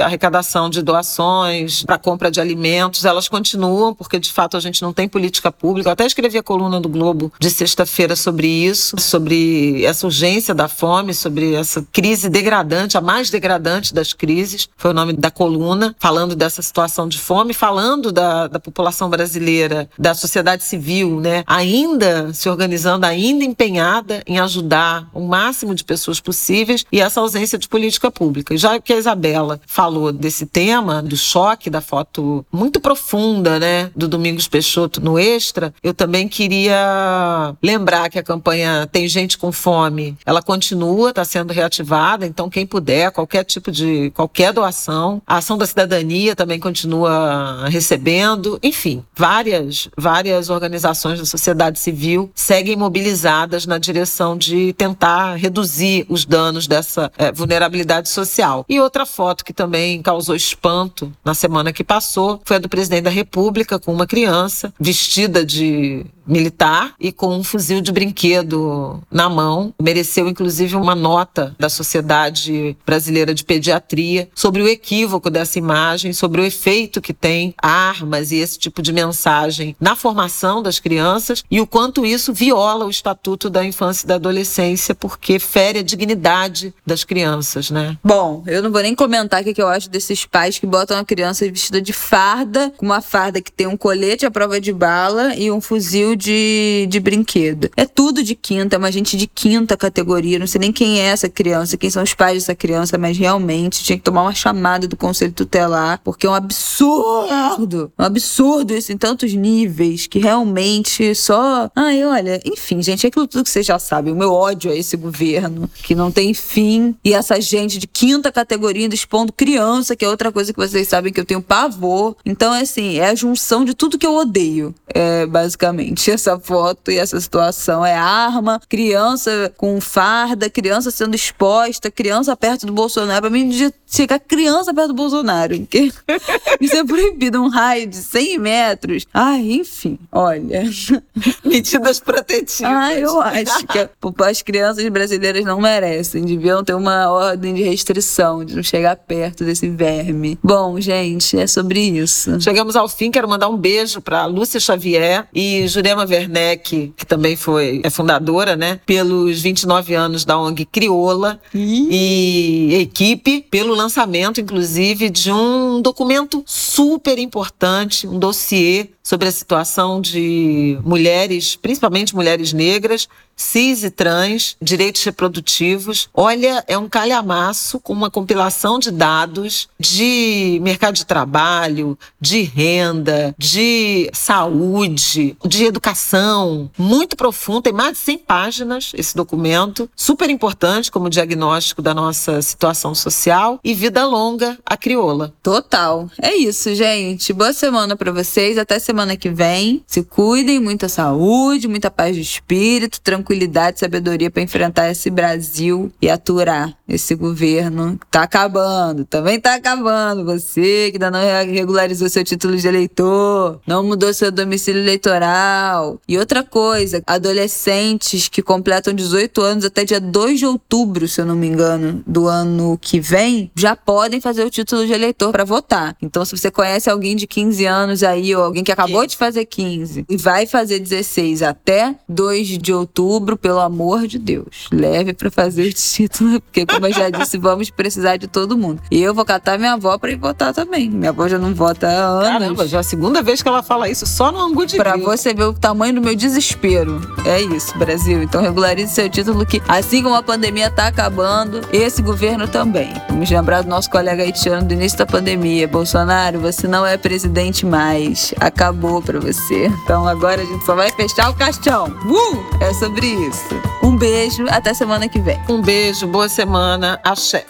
[0.01, 4.93] arrecadação de doações para compra de alimentos, elas continuam, porque de fato a gente não
[4.93, 5.89] tem política pública.
[5.89, 10.67] Eu até escrevi a coluna do Globo de sexta-feira sobre isso, sobre essa urgência da
[10.67, 15.95] fome, sobre essa crise degradante, a mais degradante das crises, foi o nome da coluna,
[15.99, 22.33] falando dessa situação de fome, falando da, da população brasileira, da sociedade civil, né, ainda
[22.33, 27.67] se organizando, ainda empenhada em ajudar o máximo de pessoas possíveis e essa ausência de
[27.67, 28.55] política pública.
[28.57, 33.91] Já que a Isabel ela falou desse tema, do choque da foto muito profunda, né,
[33.95, 39.51] do Domingos Peixoto no Extra, eu também queria lembrar que a campanha Tem Gente com
[39.51, 45.21] Fome, ela continua, está sendo reativada, então quem puder, qualquer tipo de, qualquer doação.
[45.25, 52.75] A Ação da Cidadania também continua recebendo, enfim, várias, várias organizações da sociedade civil seguem
[52.75, 58.65] mobilizadas na direção de tentar reduzir os danos dessa é, vulnerabilidade social.
[58.67, 62.67] E outra forma foto que também causou espanto na semana que passou foi a do
[62.67, 69.01] presidente da República com uma criança vestida de militar e com um fuzil de brinquedo
[69.11, 69.73] na mão.
[69.81, 76.39] Mereceu, inclusive, uma nota da Sociedade Brasileira de Pediatria sobre o equívoco dessa imagem, sobre
[76.39, 81.59] o efeito que tem armas e esse tipo de mensagem na formação das crianças e
[81.59, 86.73] o quanto isso viola o Estatuto da Infância e da Adolescência, porque fere a dignidade
[86.85, 87.97] das crianças, né?
[88.03, 91.05] Bom, eu não vou nem comentar o que eu acho desses pais que botam a
[91.05, 95.35] criança vestida de farda, com uma farda que tem um colete à prova de bala
[95.35, 97.69] e um fuzil de, de brinquedo.
[97.75, 100.39] É tudo de quinta, é uma gente de quinta categoria.
[100.39, 103.83] Não sei nem quem é essa criança, quem são os pais dessa criança, mas realmente
[103.83, 107.91] tinha que tomar uma chamada do conselho tutelar, porque é um absurdo.
[107.97, 111.69] Um absurdo isso em tantos níveis que realmente só.
[111.75, 114.13] Ai, olha, enfim, gente, é aquilo tudo que vocês já sabem.
[114.13, 118.31] O meu ódio a esse governo, que não tem fim, e essa gente de quinta
[118.31, 122.15] categoria ainda expondo criança, que é outra coisa que vocês sabem que eu tenho pavor.
[122.23, 126.91] Então, é assim, é a junção de tudo que eu odeio, é, basicamente essa foto
[126.91, 127.83] e essa situação.
[127.83, 133.21] É arma, criança com farda, criança sendo exposta, criança perto do Bolsonaro.
[133.21, 133.51] Pra mim,
[133.87, 135.57] chegar criança perto do Bolsonaro.
[135.57, 135.91] Porque
[136.61, 137.41] isso é proibido.
[137.41, 139.05] Um raio de 100 metros.
[139.11, 140.63] Ai, enfim, olha.
[141.43, 142.71] Medidas protetivas.
[142.71, 143.89] Ah, eu acho que
[144.23, 146.23] as crianças brasileiras não merecem.
[146.23, 150.37] Deviam ter uma ordem de restrição, de não chegar perto desse verme.
[150.43, 152.39] Bom, gente, é sobre isso.
[152.41, 157.35] Chegamos ao fim, quero mandar um beijo para Lúcia Xavier e Jurema Werneck, que também
[157.35, 165.09] foi é fundadora, né, pelos 29 anos da ONG Crioula e equipe pelo lançamento inclusive
[165.09, 173.09] de um documento super importante, um dossiê sobre a situação de mulheres, principalmente mulheres negras,
[173.35, 176.09] cis e trans, direitos reprodutivos.
[176.13, 183.33] Olha, é um calhamaço com uma compilação de dados de mercado de trabalho, de renda,
[183.35, 190.91] de saúde, de educação, muito profundo, tem mais de 100 páginas esse documento, super importante
[190.91, 195.33] como diagnóstico da nossa situação social e vida longa a crioula.
[195.41, 196.07] Total.
[196.21, 197.33] É isso, gente.
[197.33, 199.83] Boa semana para vocês, até semana que vem.
[199.85, 206.09] Se cuidem, muita saúde, muita paz de espírito, tranquilidade sabedoria para enfrentar esse Brasil e
[206.09, 209.05] aturar esse governo tá acabando.
[209.05, 210.25] Também tá acabando.
[210.25, 211.19] Você que ainda não
[211.51, 215.99] regularizou seu título de eleitor, não mudou seu domicílio eleitoral.
[216.07, 221.25] E outra coisa, adolescentes que completam 18 anos até dia 2 de outubro, se eu
[221.25, 225.45] não me engano, do ano que vem, já podem fazer o título de eleitor para
[225.45, 225.95] votar.
[226.01, 229.45] Então, se você conhece alguém de 15 anos aí, ou alguém que acabou de fazer
[229.45, 235.29] 15 e vai fazer 16 até 2 de outubro, pelo amor de Deus, leve para
[235.29, 238.81] fazer esse título, porque eu já disse, vamos precisar de todo mundo.
[238.89, 240.89] E eu vou catar minha avó para ir votar também.
[240.89, 242.27] Minha avó já não vota há anos.
[242.29, 244.95] Caramba, já é a segunda vez que ela fala isso, só no Angu de Pra
[244.97, 247.01] você ver o tamanho do meu desespero.
[247.25, 248.23] É isso, Brasil.
[248.23, 252.93] Então regularize seu título que, assim como a pandemia tá acabando, esse governo também.
[253.09, 255.67] Vamos lembrar do nosso colega haitiano do início da pandemia.
[255.67, 258.33] Bolsonaro, você não é presidente mais.
[258.39, 259.65] Acabou pra você.
[259.83, 261.87] Então agora a gente só vai fechar o caixão.
[262.05, 262.63] Uh!
[262.63, 263.49] É sobre isso.
[263.81, 265.39] Um beijo, até semana que vem.
[265.49, 267.45] Um beijo, boa semana, Ana Axé.